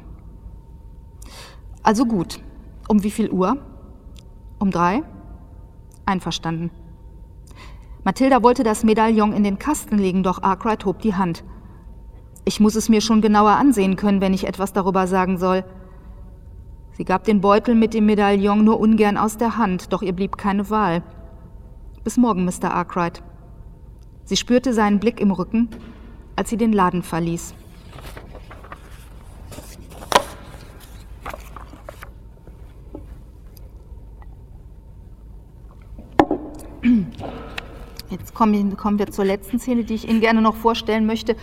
Also 1.83 2.05
gut. 2.05 2.39
Um 2.87 3.03
wie 3.03 3.11
viel 3.11 3.29
Uhr? 3.29 3.57
Um 4.59 4.71
drei? 4.71 5.03
Einverstanden. 6.05 6.71
Mathilda 8.03 8.43
wollte 8.43 8.63
das 8.63 8.83
Medaillon 8.83 9.31
in 9.31 9.43
den 9.43 9.59
Kasten 9.59 9.97
legen, 9.97 10.23
doch 10.23 10.43
Arkwright 10.43 10.85
hob 10.85 10.99
die 10.99 11.15
Hand. 11.15 11.43
Ich 12.45 12.59
muss 12.59 12.75
es 12.75 12.89
mir 12.89 12.99
schon 12.99 13.21
genauer 13.21 13.51
ansehen 13.51 13.95
können, 13.95 14.19
wenn 14.19 14.33
ich 14.33 14.45
etwas 14.45 14.73
darüber 14.73 15.07
sagen 15.07 15.37
soll. 15.37 15.63
Sie 16.91 17.05
gab 17.05 17.23
den 17.23 17.39
Beutel 17.39 17.73
mit 17.73 17.93
dem 17.93 18.05
Medaillon 18.05 18.63
nur 18.65 18.79
ungern 18.79 19.17
aus 19.17 19.37
der 19.37 19.57
Hand, 19.57 19.93
doch 19.93 20.01
ihr 20.01 20.13
blieb 20.13 20.37
keine 20.37 20.69
Wahl. 20.69 21.01
Bis 22.03 22.17
morgen, 22.17 22.43
Mr. 22.43 22.73
Arkwright. 22.73 23.23
Sie 24.25 24.35
spürte 24.35 24.73
seinen 24.73 24.99
Blick 24.99 25.21
im 25.21 25.31
Rücken, 25.31 25.69
als 26.35 26.49
sie 26.49 26.57
den 26.57 26.73
Laden 26.73 27.01
verließ. 27.01 27.55
Jetzt 38.09 38.33
kommen 38.33 38.99
wir 38.99 39.07
zur 39.07 39.25
letzten 39.25 39.59
Szene, 39.59 39.83
die 39.83 39.95
ich 39.95 40.07
Ihnen 40.07 40.21
gerne 40.21 40.41
noch 40.41 40.55
vorstellen 40.55 41.05
möchte. 41.05 41.35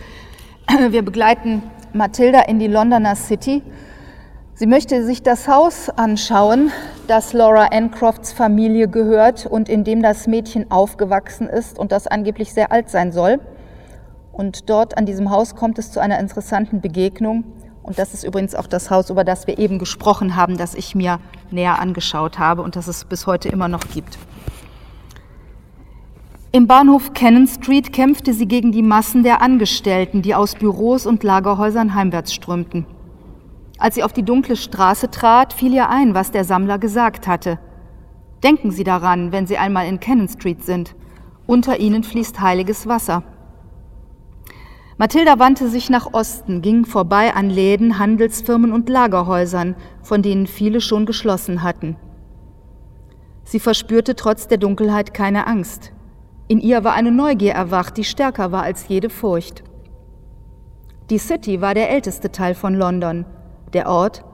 Wir 0.89 1.01
begleiten 1.01 1.63
Mathilda 1.93 2.41
in 2.41 2.59
die 2.59 2.67
Londoner 2.67 3.15
City 3.15 3.61
Sie 4.61 4.67
möchte 4.67 5.03
sich 5.03 5.23
das 5.23 5.47
Haus 5.47 5.89
anschauen, 5.89 6.71
das 7.07 7.33
Laura 7.33 7.69
Ancrofts 7.71 8.31
Familie 8.31 8.87
gehört 8.87 9.47
und 9.47 9.69
in 9.69 9.83
dem 9.83 10.03
das 10.03 10.27
Mädchen 10.27 10.69
aufgewachsen 10.69 11.49
ist 11.49 11.79
und 11.79 11.91
das 11.91 12.05
angeblich 12.05 12.53
sehr 12.53 12.71
alt 12.71 12.87
sein 12.87 13.11
soll. 13.11 13.39
Und 14.31 14.69
dort 14.69 14.99
an 14.99 15.07
diesem 15.07 15.31
Haus 15.31 15.55
kommt 15.55 15.79
es 15.79 15.91
zu 15.91 15.99
einer 15.99 16.19
interessanten 16.19 16.79
Begegnung. 16.79 17.43
Und 17.81 17.97
das 17.97 18.13
ist 18.13 18.23
übrigens 18.23 18.53
auch 18.53 18.67
das 18.67 18.91
Haus, 18.91 19.09
über 19.09 19.23
das 19.23 19.47
wir 19.47 19.57
eben 19.57 19.79
gesprochen 19.79 20.35
haben, 20.35 20.59
das 20.59 20.75
ich 20.75 20.93
mir 20.93 21.19
näher 21.49 21.79
angeschaut 21.79 22.37
habe 22.37 22.61
und 22.61 22.75
das 22.75 22.87
es 22.87 23.05
bis 23.05 23.25
heute 23.25 23.49
immer 23.49 23.67
noch 23.67 23.87
gibt. 23.91 24.19
Im 26.53 26.67
Bahnhof 26.67 27.13
Cannon 27.13 27.47
Street 27.47 27.93
kämpfte 27.93 28.33
sie 28.33 28.45
gegen 28.45 28.73
die 28.73 28.83
Massen 28.83 29.23
der 29.23 29.41
Angestellten, 29.41 30.21
die 30.21 30.35
aus 30.35 30.55
Büros 30.55 31.05
und 31.05 31.23
Lagerhäusern 31.23 31.95
heimwärts 31.95 32.33
strömten. 32.33 32.85
Als 33.77 33.95
sie 33.95 34.03
auf 34.03 34.11
die 34.11 34.23
dunkle 34.23 34.57
Straße 34.57 35.09
trat, 35.09 35.53
fiel 35.53 35.73
ihr 35.73 35.89
ein, 35.89 36.13
was 36.13 36.31
der 36.31 36.43
Sammler 36.43 36.77
gesagt 36.77 37.25
hatte. 37.25 37.57
Denken 38.43 38.71
Sie 38.71 38.83
daran, 38.83 39.31
wenn 39.31 39.47
Sie 39.47 39.57
einmal 39.57 39.87
in 39.87 40.01
Cannon 40.01 40.27
Street 40.27 40.61
sind. 40.65 40.93
Unter 41.47 41.79
ihnen 41.79 42.03
fließt 42.03 42.41
heiliges 42.41 42.85
Wasser. 42.85 43.23
Mathilda 44.97 45.39
wandte 45.39 45.69
sich 45.69 45.89
nach 45.89 46.13
Osten, 46.13 46.61
ging 46.61 46.83
vorbei 46.83 47.33
an 47.33 47.49
Läden, 47.49 47.97
Handelsfirmen 47.97 48.73
und 48.73 48.89
Lagerhäusern, 48.89 49.75
von 50.03 50.21
denen 50.21 50.47
viele 50.47 50.81
schon 50.81 51.05
geschlossen 51.05 51.63
hatten. 51.63 51.95
Sie 53.45 53.61
verspürte 53.61 54.17
trotz 54.17 54.49
der 54.49 54.57
Dunkelheit 54.57 55.13
keine 55.13 55.47
Angst. 55.47 55.93
In 56.51 56.59
ihr 56.59 56.83
war 56.83 56.95
eine 56.95 57.13
Neugier 57.13 57.53
erwacht, 57.53 57.95
die 57.95 58.03
stärker 58.03 58.51
war 58.51 58.63
als 58.63 58.89
jede 58.89 59.09
Furcht. 59.09 59.63
Die 61.09 61.17
City 61.17 61.61
war 61.61 61.73
der 61.73 61.89
älteste 61.89 62.29
Teil 62.29 62.55
von 62.55 62.75
London 62.75 63.25
der 63.71 63.87
Ort, 63.87 64.25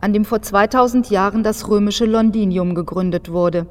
an 0.00 0.14
dem 0.14 0.24
vor 0.24 0.40
2000 0.40 1.10
Jahren 1.10 1.42
das 1.42 1.68
römische 1.68 2.06
Londinium 2.06 2.74
gegründet 2.74 3.30
wurde. 3.30 3.66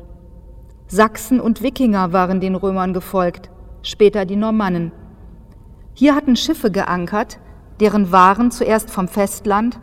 Sachsen 0.86 1.40
und 1.40 1.64
Wikinger 1.64 2.14
waren 2.14 2.40
den 2.40 2.54
Römern 2.54 2.94
gefolgt, 2.94 3.50
später 3.82 4.26
die 4.26 4.36
Normannen. 4.36 4.92
Hier 5.96 6.14
hatten 6.14 6.36
Schiffe 6.36 6.70
geankert, 6.70 7.40
deren 7.80 8.12
Waren 8.12 8.52
zuerst 8.52 8.92
vom 8.92 9.08
Festland 9.08 9.80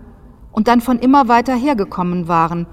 und 0.52 0.68
dann 0.68 0.80
von 0.80 1.00
immer 1.00 1.26
weiter 1.26 1.56
hergekommen 1.56 2.28
waren, 2.28 2.68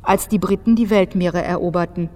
als 0.00 0.28
die 0.28 0.38
Briten 0.38 0.74
die 0.74 0.88
Weltmeere 0.88 1.42
eroberten. 1.42 2.08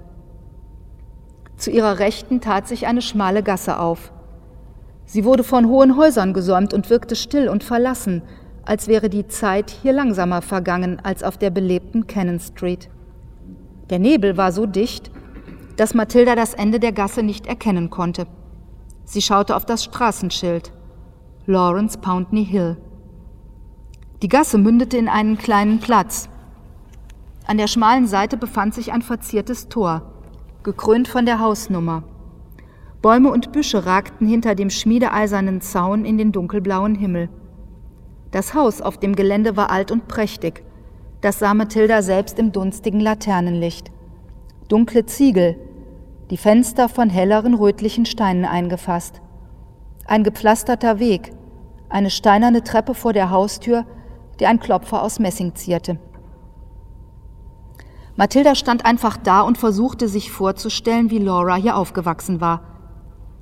Zu 1.61 1.70
ihrer 1.70 1.98
Rechten 1.98 2.40
tat 2.40 2.66
sich 2.66 2.86
eine 2.86 3.02
schmale 3.02 3.42
Gasse 3.42 3.78
auf. 3.78 4.12
Sie 5.04 5.26
wurde 5.26 5.44
von 5.44 5.68
hohen 5.68 5.94
Häusern 5.94 6.32
gesäumt 6.32 6.72
und 6.72 6.88
wirkte 6.88 7.14
still 7.14 7.50
und 7.50 7.62
verlassen, 7.64 8.22
als 8.64 8.88
wäre 8.88 9.11
die 9.11 9.28
Zeit 9.28 9.68
hier 9.68 9.92
langsamer 9.92 10.40
vergangen 10.40 11.00
als 11.04 11.22
auf 11.22 11.36
der 11.36 11.50
belebten 11.50 12.06
Cannon 12.06 12.40
Street. 12.40 12.88
Der 13.90 13.98
Nebel 13.98 14.38
war 14.38 14.52
so 14.52 14.64
dicht, 14.64 15.11
dass 15.76 15.92
Mathilda 15.92 16.34
das 16.34 16.54
Ende 16.54 16.80
der 16.80 16.92
Gasse 16.92 17.22
nicht 17.22 17.46
erkennen 17.46 17.90
konnte. 17.90 18.26
Sie 19.04 19.20
schaute 19.20 19.54
auf 19.54 19.66
das 19.66 19.84
Straßenschild. 19.84 20.72
Lawrence 21.44 21.98
Pountney 21.98 22.46
Hill. 22.46 22.78
Die 24.22 24.28
Gasse 24.28 24.56
mündete 24.56 24.96
in 24.96 25.08
einen 25.11 25.36
kleinen 25.36 25.78
Platz. 25.78 26.30
An 27.46 27.58
der 27.58 27.66
schmalen 27.66 28.06
Seite 28.06 28.38
befand 28.38 28.72
sich 28.72 28.92
ein 28.92 29.02
verziertes 29.02 29.68
Tor, 29.68 30.09
gekrönt 30.62 31.08
von 31.08 31.26
der 31.26 31.40
Hausnummer. 31.40 32.02
Bäume 33.02 33.30
und 33.30 33.52
Büsche 33.52 33.86
ragten 33.86 34.26
hinter 34.26 34.54
dem 34.54 34.68
schmiedeeisernen 34.68 35.61
Zaun 35.61 36.04
in 36.04 36.18
den 36.18 36.32
dunkelblauen 36.32 36.94
Himmel. 36.94 37.30
Das 38.30 38.54
Haus 38.54 38.82
auf 38.82 38.98
dem 38.98 39.16
Gelände 39.16 39.56
war 39.56 39.70
alt 39.70 39.90
und 39.90 40.06
prächtig. 40.06 40.62
Das 41.22 41.38
sah 41.38 41.54
Mathilda 41.54 42.02
selbst 42.02 42.38
im 42.38 42.52
dunstigen 42.52 43.00
Laternenlicht. 43.00 43.90
Dunkle 44.68 45.06
Ziegel, 45.06 45.56
die 46.30 46.36
Fenster 46.36 46.88
von 46.88 47.11
helleren 47.11 47.54
rötlichen 47.54 48.06
Steinen 48.06 48.44
eingefasst. 48.44 49.20
Ein 50.06 50.22
gepflasterter 50.22 50.98
Weg, 50.98 51.32
eine 51.88 52.11
steinerne 52.11 52.62
Treppe 52.62 52.94
vor 52.94 53.12
der 53.12 53.30
Haustür, 53.30 53.84
die 54.38 54.46
ein 54.46 54.61
Klopfer 54.61 55.02
aus 55.02 55.18
Messing 55.18 55.54
zierte. 55.54 55.98
Mathilda 58.20 58.54
stand 58.54 58.84
einfach 58.84 59.16
da 59.16 59.40
und 59.40 59.56
versuchte 59.56 60.06
sich 60.06 60.30
vorzustellen, 60.30 61.08
wie 61.08 61.16
Laura 61.16 61.54
hier 61.54 61.74
aufgewachsen 61.74 62.42
war. 62.42 62.60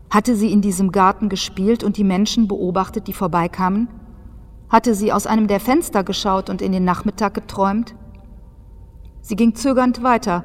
Hatte 0.09 0.37
sie 0.37 0.53
in 0.53 0.61
diesem 0.61 0.93
Garten 0.93 1.29
gespielt 1.29 1.83
und 1.83 1.97
die 1.97 2.05
Menschen 2.05 2.47
beobachtet, 2.47 3.09
die 3.09 3.13
vorbeikamen? 3.13 3.89
Hatte 4.69 4.95
sie 4.95 5.13
aus 5.13 5.27
einem 5.27 5.49
der 5.49 5.59
Fenster 5.59 6.05
geschaut 6.05 6.49
und 6.49 6.63
in 6.63 6.71
den 6.71 6.85
Nachmittag 6.85 7.35
geträumt? 7.35 7.97
Sie 9.21 9.35
ging 9.35 9.57
zögernd 9.57 10.05
weiter, 10.05 10.45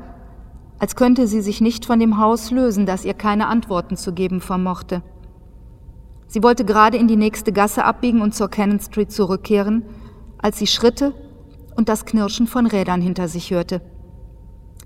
als 0.80 0.96
könnte 0.96 1.28
sie 1.28 1.42
sich 1.42 1.62
nicht 1.62 1.86
von 1.86 2.00
dem 2.00 2.18
Haus 2.18 2.50
lösen, 2.50 2.88
das 2.88 3.06
ihr 3.06 3.14
keine 3.14 3.46
Antworten 3.46 3.98
zu 3.98 4.14
geben 4.14 4.42
vermochte. 4.42 5.04
Sie 6.26 6.42
wollte 6.42 6.66
gerade 6.66 6.98
in 6.98 7.08
die 7.08 7.18
nächste 7.18 7.54
Gasse 7.54 7.86
abbiegen 7.86 8.22
und 8.22 8.34
zur 8.34 8.50
Cannon 8.50 8.80
Street 8.80 9.12
zurückkehren, 9.12 9.86
als 10.40 10.58
sie 10.58 10.66
Schritte 10.66 11.14
und 11.76 11.88
das 11.88 12.06
Knirschen 12.06 12.48
von 12.48 12.66
Rädern 12.66 13.00
hinter 13.00 13.28
sich 13.28 13.52
hörte. 13.52 13.93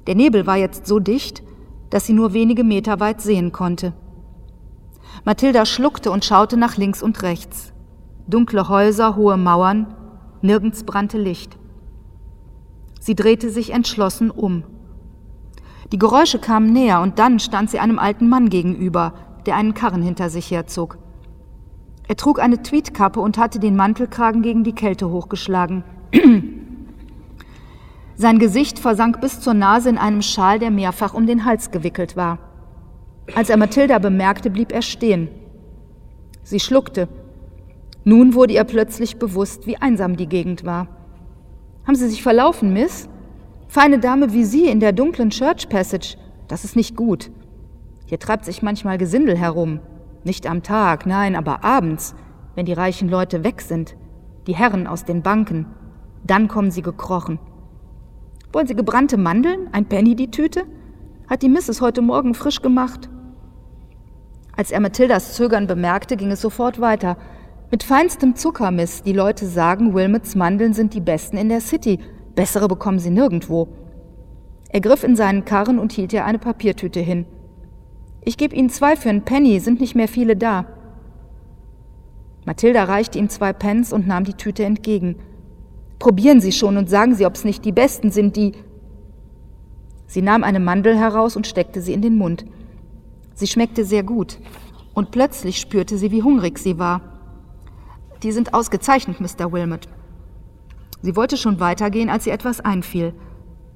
Der 0.08 0.16
Nebel 0.16 0.48
war 0.48 0.56
jetzt 0.56 0.88
so 0.88 1.00
dicht, 1.00 1.44
dass 1.90 2.06
sie 2.06 2.14
nur 2.14 2.34
wenige 2.34 2.64
Meter 2.64 3.00
weit 3.00 3.22
sehen 3.22 3.52
konnte. 3.52 3.94
Mathilda 5.26 5.66
schluckte 5.66 6.12
und 6.12 6.26
schaute 6.26 6.58
nach 6.58 6.78
links 6.78 7.04
und 7.04 7.22
rechts. 7.22 7.74
Dunkle 8.28 8.70
Häuser, 8.70 9.16
hohe 9.16 9.38
Mauern, 9.38 9.94
nirgends 10.42 10.84
brannte 10.84 11.18
Licht. 11.18 11.58
Sie 13.00 13.16
drehte 13.16 13.50
sich 13.50 13.72
entschlossen 13.72 14.32
um. 14.32 14.64
Die 15.92 16.00
Geräusche 16.00 16.40
kamen 16.40 16.74
näher 16.74 17.02
und 17.02 17.20
dann 17.20 17.40
stand 17.40 17.70
sie 17.70 17.80
einem 17.80 18.00
alten 18.00 18.28
Mann 18.28 18.50
gegenüber, 18.50 19.14
der 19.46 19.56
einen 19.56 19.74
Karren 19.74 20.02
hinter 20.02 20.30
sich 20.30 20.52
herzog. 20.52 20.98
Er 22.08 22.16
trug 22.16 22.40
eine 22.40 22.62
Tweedkappe 22.62 23.20
und 23.20 23.38
hatte 23.38 23.60
den 23.60 23.76
Mantelkragen 23.76 24.42
gegen 24.42 24.64
die 24.64 24.76
Kälte 24.76 25.10
hochgeschlagen. 25.10 25.84
Sein 28.18 28.40
Gesicht 28.40 28.80
versank 28.80 29.22
bis 29.22 29.40
zur 29.40 29.54
Nase 29.54 29.90
in 29.90 29.98
einem 29.98 30.22
Schal, 30.22 30.60
der 30.60 30.72
mehrfach 30.72 31.14
um 31.14 31.26
den 31.26 31.46
Hals 31.46 31.72
gewickelt 31.72 32.18
war. 32.18 32.40
Als 33.34 33.50
er 33.50 33.58
Mathilda 33.58 34.00
bemerkte, 34.00 34.50
blieb 34.50 34.74
er 34.74 34.82
stehen. 34.82 35.30
Sie 36.44 36.60
schluckte 36.60 37.08
nun 38.08 38.36
wurde 38.36 38.54
ihr 38.54 38.64
plötzlich 38.64 39.18
bewusst, 39.20 39.68
wie 39.68 39.76
einsam 39.76 40.16
die 40.16 40.30
Gegend 40.30 40.64
war. 40.64 40.88
Haben 41.86 41.96
Sie 41.96 42.08
sich 42.08 42.24
verlaufen, 42.24 42.72
Miss? 42.72 43.10
Feine 43.68 44.00
Dame 44.00 44.32
wie 44.32 44.46
Sie 44.46 44.68
in 44.70 44.80
der 44.80 44.94
dunklen 44.94 45.30
Church 45.30 45.68
Passage, 45.68 46.16
das 46.48 46.64
ist 46.64 46.78
nicht 46.78 46.96
gut. 46.96 47.32
Hier 48.06 48.18
treibt 48.18 48.46
sich 48.46 48.62
manchmal 48.62 48.98
Gesindel 48.98 49.38
herum. 49.38 49.82
Nicht 50.24 50.48
am 50.48 50.64
Tag, 50.64 51.06
nein, 51.06 51.36
aber 51.36 51.66
abends, 51.66 52.16
wenn 52.56 52.66
die 52.66 52.72
reichen 52.72 53.10
Leute 53.10 53.44
weg 53.44 53.60
sind, 53.60 53.98
die 54.48 54.56
Herren 54.56 54.88
aus 54.88 55.04
den 55.04 55.22
Banken. 55.22 55.66
Dann 56.24 56.48
kommen 56.48 56.72
sie 56.72 56.84
gekrochen. 56.84 57.40
Wollen 58.58 58.66
Sie 58.66 58.76
gebrannte 58.76 59.18
Mandeln? 59.18 59.70
Ein 59.72 59.86
Penny 59.86 60.16
die 60.16 60.32
Tüte? 60.32 60.64
Hat 61.30 61.44
die 61.44 61.48
Misses 61.48 61.80
heute 61.80 62.02
Morgen 62.02 62.34
frisch 62.34 62.64
gemacht. 62.64 63.08
Als 64.56 64.72
er 64.72 64.80
Mathildas 64.80 65.36
Zögern 65.36 65.68
bemerkte, 65.68 66.18
ging 66.18 66.32
es 66.32 66.42
sofort 66.42 66.82
weiter. 66.82 67.18
Mit 67.70 67.84
feinstem 67.84 68.36
Zuckermiss. 68.36 69.04
Die 69.04 69.14
Leute 69.14 69.46
sagen, 69.46 69.94
Wilmots 69.94 70.34
Mandeln 70.34 70.74
sind 70.74 70.96
die 70.96 71.02
besten 71.02 71.38
in 71.38 71.50
der 71.50 71.62
City. 71.62 72.00
Bessere 72.34 72.68
bekommen 72.68 72.98
sie 72.98 73.12
nirgendwo. 73.12 73.68
Er 74.70 74.82
griff 74.82 75.04
in 75.04 75.16
seinen 75.16 75.46
Karren 75.46 75.78
und 75.78 75.92
hielt 75.92 76.12
ihr 76.12 76.26
eine 76.26 76.40
Papiertüte 76.40 77.00
hin. 77.00 77.28
Ich 78.26 78.38
gebe 78.38 78.56
Ihnen 78.56 78.72
zwei 78.72 78.96
für 78.96 79.10
einen 79.10 79.22
Penny, 79.22 79.60
sind 79.60 79.80
nicht 79.80 79.94
mehr 79.94 80.08
viele 80.08 80.36
da. 80.36 80.66
Mathilda 82.48 82.86
reichte 82.86 83.20
ihm 83.20 83.30
zwei 83.30 83.54
Pence 83.54 83.94
und 83.94 84.08
nahm 84.08 84.24
die 84.24 84.34
Tüte 84.34 84.64
entgegen. 84.64 85.18
Probieren 86.00 86.42
Sie 86.42 86.52
schon 86.52 86.78
und 86.78 86.90
sagen 86.90 87.16
Sie, 87.16 87.26
ob 87.26 87.36
es 87.36 87.44
nicht 87.44 87.66
die 87.66 87.72
besten 87.72 88.12
sind, 88.12 88.36
die. 88.36 88.54
Sie 90.06 90.22
nahm 90.22 90.44
eine 90.44 90.60
Mandel 90.60 90.98
heraus 90.98 91.36
und 91.36 91.48
steckte 91.48 91.82
sie 91.82 91.94
in 91.94 92.02
den 92.02 92.18
Mund. 92.18 92.46
Sie 93.34 93.48
schmeckte 93.48 93.84
sehr 93.84 94.04
gut, 94.04 94.40
und 94.94 95.12
plötzlich 95.12 95.60
spürte 95.60 95.96
sie, 95.98 96.12
wie 96.12 96.24
hungrig 96.24 96.58
sie 96.58 96.80
war. 96.80 97.02
Die 98.24 98.32
sind 98.32 98.56
ausgezeichnet, 98.56 99.22
Mr. 99.22 99.52
Wilmot. 99.52 99.88
Sie 101.04 101.16
wollte 101.16 101.38
schon 101.38 101.60
weitergehen, 101.60 102.10
als 102.10 102.26
ihr 102.26 102.34
etwas 102.34 102.62
einfiel. 102.62 103.14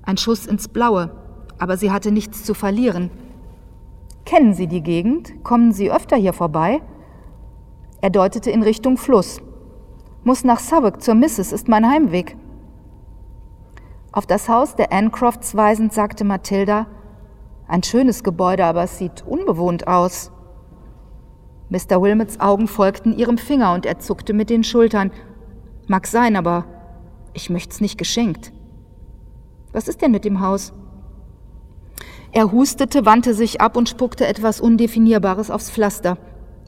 Ein 0.01 0.17
Schuss 0.17 0.47
ins 0.47 0.67
Blaue, 0.67 1.11
aber 1.59 1.77
sie 1.77 1.91
hatte 1.91 2.11
nichts 2.11 2.43
zu 2.43 2.55
verlieren. 2.55 3.11
Kennen 4.25 4.55
Sie 4.55 4.65
die 4.65 4.81
Gegend? 4.81 5.43
Kommen 5.43 5.73
Sie 5.73 5.91
öfter 5.91 6.17
hier 6.17 6.33
vorbei? 6.33 6.81
Er 8.01 8.09
deutete 8.09 8.49
in 8.49 8.63
Richtung 8.63 8.97
Fluss. 8.97 9.41
Muss 10.23 10.43
nach 10.43 10.59
Southwark 10.59 11.01
zur 11.01 11.15
Misses, 11.15 11.51
ist 11.51 11.67
mein 11.67 11.89
Heimweg. 11.89 12.37
Auf 14.11 14.27
das 14.27 14.49
Haus 14.49 14.75
der 14.75 14.93
Ancrofts 14.93 15.55
weisend 15.55 15.93
sagte 15.93 16.23
Mathilda, 16.23 16.87
ein 17.67 17.81
schönes 17.81 18.23
Gebäude, 18.23 18.65
aber 18.65 18.83
es 18.83 18.97
sieht 18.97 19.25
unbewohnt 19.25 19.87
aus. 19.87 20.31
Mr. 21.69 22.01
Wilmots 22.01 22.39
Augen 22.39 22.67
folgten 22.67 23.17
ihrem 23.17 23.37
Finger 23.37 23.73
und 23.73 23.85
er 23.85 23.97
zuckte 23.99 24.33
mit 24.33 24.49
den 24.49 24.65
Schultern. 24.65 25.11
Mag 25.87 26.05
sein, 26.05 26.35
aber 26.35 26.65
ich 27.33 27.49
möcht's 27.49 27.79
nicht 27.79 27.97
geschenkt. 27.97 28.51
Was 29.71 29.87
ist 29.87 30.01
denn 30.01 30.11
mit 30.11 30.25
dem 30.25 30.41
Haus? 30.41 30.73
Er 32.33 32.51
hustete, 32.51 33.05
wandte 33.05 33.33
sich 33.33 33.61
ab 33.61 33.77
und 33.77 33.89
spuckte 33.89 34.27
etwas 34.27 34.61
Undefinierbares 34.61 35.49
aufs 35.49 35.71
Pflaster. 35.71 36.17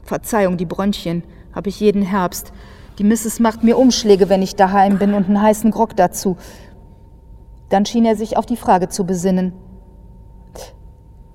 Verzeihung, 0.02 0.56
die 0.56 0.66
Bronchien, 0.66 1.22
hab 1.54 1.66
ich 1.66 1.80
jeden 1.80 2.02
Herbst. 2.02 2.52
Die 2.98 3.04
Misses 3.04 3.40
macht 3.40 3.64
mir 3.64 3.76
Umschläge, 3.76 4.28
wenn 4.28 4.42
ich 4.42 4.54
daheim 4.54 4.98
bin 4.98 5.14
und 5.14 5.26
einen 5.26 5.42
heißen 5.42 5.70
Grog 5.70 5.96
dazu. 5.96 6.36
Dann 7.68 7.86
schien 7.86 8.04
er 8.04 8.16
sich 8.16 8.36
auf 8.36 8.46
die 8.46 8.56
Frage 8.56 8.88
zu 8.88 9.04
besinnen. 9.04 9.52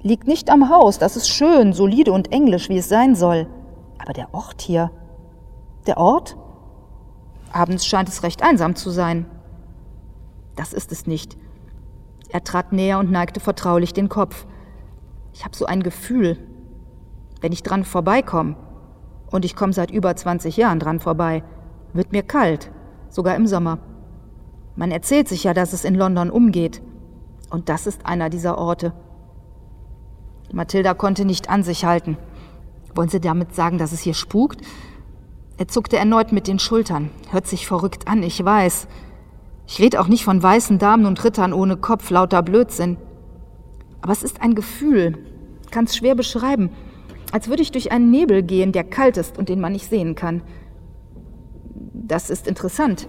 Liegt 0.02 0.28
nicht 0.28 0.50
am 0.50 0.70
Haus, 0.70 0.98
das 0.98 1.18
ist 1.18 1.28
schön, 1.28 1.74
solide 1.74 2.14
und 2.14 2.32
englisch, 2.32 2.70
wie 2.70 2.78
es 2.78 2.88
sein 2.88 3.16
soll. 3.16 3.48
Aber 3.98 4.14
der 4.14 4.34
Ort 4.34 4.62
hier. 4.62 4.92
Der 5.88 5.98
Ort? 5.98 6.38
Abends 7.52 7.86
scheint 7.86 8.08
es 8.08 8.24
recht 8.24 8.42
einsam 8.42 8.76
zu 8.76 8.90
sein. 8.92 9.26
Das 10.56 10.72
ist 10.72 10.94
es 10.94 11.08
nicht. 11.08 11.36
Er 12.30 12.44
trat 12.44 12.72
näher 12.72 13.00
und 13.00 13.12
neigte 13.12 13.40
vertraulich 13.40 13.92
den 13.92 14.08
Kopf. 14.08 14.46
Ich 15.34 15.44
habe 15.44 15.56
so 15.56 15.66
ein 15.66 15.84
Gefühl, 15.84 16.38
wenn 17.42 17.52
ich 17.52 17.64
dran 17.64 17.84
vorbeikomme, 17.84 18.56
und 19.32 19.46
ich 19.46 19.56
komme 19.56 19.74
seit 19.74 19.92
über 19.92 20.16
20 20.16 20.58
Jahren 20.58 20.80
dran 20.80 21.00
vorbei, 21.00 21.44
wird 21.94 22.12
mir 22.12 22.24
kalt, 22.24 22.72
sogar 23.10 23.36
im 23.36 23.48
Sommer. 23.48 23.80
Man 24.76 24.92
erzählt 24.92 25.28
sich 25.28 25.44
ja, 25.44 25.54
dass 25.54 25.74
es 25.74 25.84
in 25.84 25.96
London 25.96 26.30
umgeht. 26.30 26.82
Und 27.50 27.70
das 27.70 27.88
ist 27.88 28.06
einer 28.06 28.30
dieser 28.30 28.58
Orte. 28.58 28.94
Mathilda 30.54 30.94
konnte 30.94 31.26
nicht 31.26 31.50
an 31.50 31.64
sich 31.64 31.86
halten. 31.86 32.18
Wollen 32.96 33.10
Sie 33.10 33.20
damit 33.20 33.56
sagen, 33.56 33.78
dass 33.78 33.92
es 33.92 34.00
hier 34.00 34.14
spukt? 34.14 34.62
Er 35.58 35.68
zuckte 35.68 35.98
erneut 35.98 36.32
mit 36.32 36.48
den 36.48 36.60
Schultern. 36.60 37.10
Hört 37.32 37.48
sich 37.48 37.68
verrückt 37.68 38.08
an, 38.08 38.24
ich 38.24 38.44
weiß. 38.44 38.88
Ich 39.68 39.80
rede 39.80 40.00
auch 40.00 40.08
nicht 40.08 40.24
von 40.24 40.42
weißen 40.42 40.80
Damen 40.80 41.06
und 41.06 41.24
Rittern 41.24 41.54
ohne 41.54 41.78
Kopf, 41.78 42.10
lauter 42.10 42.42
Blödsinn. 42.42 42.98
Aber 44.02 44.14
es 44.14 44.24
ist 44.24 44.42
ein 44.42 44.56
Gefühl, 44.56 45.18
kann 45.72 45.86
es 45.86 45.96
schwer 45.96 46.16
beschreiben, 46.16 46.72
als 47.32 47.48
würde 47.48 47.62
ich 47.62 47.72
durch 47.72 47.92
einen 47.92 48.12
Nebel 48.12 48.44
gehen, 48.44 48.72
der 48.72 48.84
kalt 48.84 49.18
ist 49.18 49.38
und 49.38 49.50
den 49.50 49.60
man 49.60 49.74
nicht 49.74 49.90
sehen 49.90 50.16
kann. 50.16 50.42
Das 51.94 52.30
ist 52.30 52.48
interessant. 52.48 53.08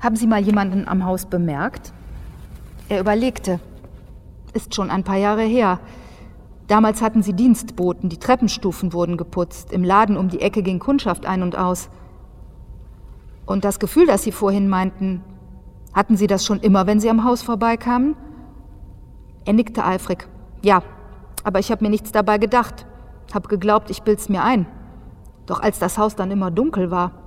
Haben 0.00 0.16
Sie 0.16 0.26
mal 0.26 0.42
jemanden 0.42 0.86
am 0.86 1.04
Haus 1.04 1.26
bemerkt? 1.26 1.92
Er 2.88 3.00
überlegte. 3.00 3.60
Ist 4.52 4.74
schon 4.74 4.90
ein 4.90 5.04
paar 5.04 5.16
Jahre 5.16 5.42
her. 5.42 5.80
Damals 6.66 7.02
hatten 7.02 7.22
sie 7.22 7.32
Dienstboten, 7.32 8.08
die 8.08 8.18
Treppenstufen 8.18 8.92
wurden 8.92 9.16
geputzt, 9.16 9.72
im 9.72 9.84
Laden 9.84 10.16
um 10.16 10.28
die 10.28 10.40
Ecke 10.40 10.62
ging 10.62 10.78
Kundschaft 10.78 11.26
ein 11.26 11.42
und 11.42 11.56
aus. 11.56 11.90
Und 13.46 13.64
das 13.64 13.78
Gefühl, 13.78 14.06
das 14.06 14.22
Sie 14.22 14.32
vorhin 14.32 14.68
meinten, 14.68 15.22
hatten 15.92 16.16
Sie 16.16 16.26
das 16.26 16.46
schon 16.46 16.60
immer, 16.60 16.86
wenn 16.86 17.00
Sie 17.00 17.10
am 17.10 17.24
Haus 17.24 17.42
vorbeikamen? 17.42 18.16
Er 19.44 19.52
nickte 19.52 19.84
eifrig. 19.84 20.28
Ja, 20.62 20.82
aber 21.44 21.58
ich 21.58 21.70
habe 21.70 21.84
mir 21.84 21.90
nichts 21.90 22.12
dabei 22.12 22.38
gedacht. 22.38 22.86
Hab 23.32 23.48
geglaubt, 23.48 23.90
ich 23.90 24.02
bild's 24.02 24.28
mir 24.28 24.42
ein. 24.44 24.66
Doch 25.46 25.60
als 25.60 25.78
das 25.78 25.98
Haus 25.98 26.16
dann 26.16 26.30
immer 26.30 26.50
dunkel 26.50 26.90
war, 26.90 27.22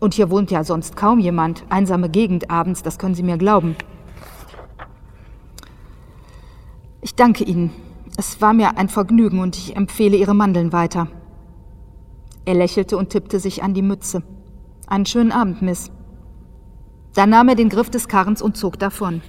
und 0.00 0.14
hier 0.14 0.30
wohnt 0.30 0.50
ja 0.50 0.64
sonst 0.64 0.96
kaum 0.96 1.18
jemand, 1.18 1.64
einsame 1.70 2.08
Gegend 2.08 2.50
abends, 2.50 2.82
das 2.82 2.98
können 2.98 3.14
Sie 3.14 3.22
mir 3.22 3.36
glauben. 3.36 3.74
Ich 7.00 7.14
danke 7.14 7.44
Ihnen. 7.44 7.70
Es 8.16 8.40
war 8.40 8.52
mir 8.52 8.76
ein 8.78 8.88
Vergnügen 8.88 9.40
und 9.40 9.56
ich 9.56 9.76
empfehle 9.76 10.16
Ihre 10.16 10.34
Mandeln 10.34 10.72
weiter. 10.72 11.08
Er 12.44 12.54
lächelte 12.54 12.96
und 12.96 13.10
tippte 13.10 13.40
sich 13.40 13.62
an 13.62 13.74
die 13.74 13.82
Mütze. 13.82 14.22
Einen 14.86 15.06
schönen 15.06 15.32
Abend, 15.32 15.62
Miss. 15.62 15.90
Dann 17.14 17.30
nahm 17.30 17.48
er 17.48 17.54
den 17.56 17.68
Griff 17.68 17.90
des 17.90 18.08
Karrens 18.08 18.40
und 18.40 18.56
zog 18.56 18.78
davon. 18.78 19.22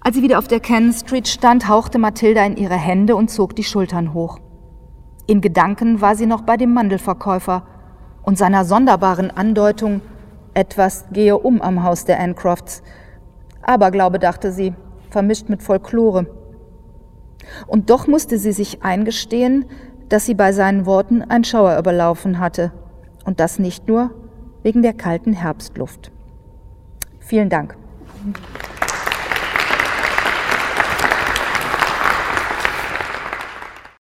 Als 0.00 0.16
sie 0.16 0.22
wieder 0.22 0.38
auf 0.38 0.48
der 0.48 0.58
Cannon 0.58 0.92
Street 0.92 1.28
stand, 1.28 1.68
hauchte 1.68 1.98
Mathilda 1.98 2.44
in 2.44 2.56
ihre 2.56 2.74
Hände 2.74 3.14
und 3.14 3.30
zog 3.30 3.54
die 3.54 3.62
Schultern 3.62 4.12
hoch. 4.12 4.40
In 5.26 5.40
Gedanken 5.40 6.00
war 6.00 6.16
sie 6.16 6.26
noch 6.26 6.42
bei 6.42 6.56
dem 6.56 6.74
Mandelverkäufer 6.74 7.62
und 8.22 8.38
seiner 8.38 8.64
sonderbaren 8.64 9.30
Andeutung, 9.30 10.00
etwas 10.54 11.06
gehe 11.12 11.38
um 11.38 11.62
am 11.62 11.82
Haus 11.82 12.04
der 12.04 12.20
Ancrofts. 12.20 12.82
Aberglaube, 13.62 14.18
dachte 14.18 14.52
sie, 14.52 14.74
vermischt 15.10 15.48
mit 15.48 15.62
Folklore. 15.62 16.26
Und 17.66 17.90
doch 17.90 18.06
musste 18.06 18.38
sie 18.38 18.52
sich 18.52 18.82
eingestehen, 18.82 19.66
dass 20.08 20.26
sie 20.26 20.34
bei 20.34 20.52
seinen 20.52 20.86
Worten 20.86 21.22
ein 21.22 21.44
Schauer 21.44 21.78
überlaufen 21.78 22.38
hatte. 22.38 22.72
Und 23.24 23.40
das 23.40 23.58
nicht 23.58 23.88
nur 23.88 24.10
wegen 24.62 24.82
der 24.82 24.92
kalten 24.92 25.32
Herbstluft. 25.32 26.10
Vielen 27.20 27.48
Dank. 27.48 27.76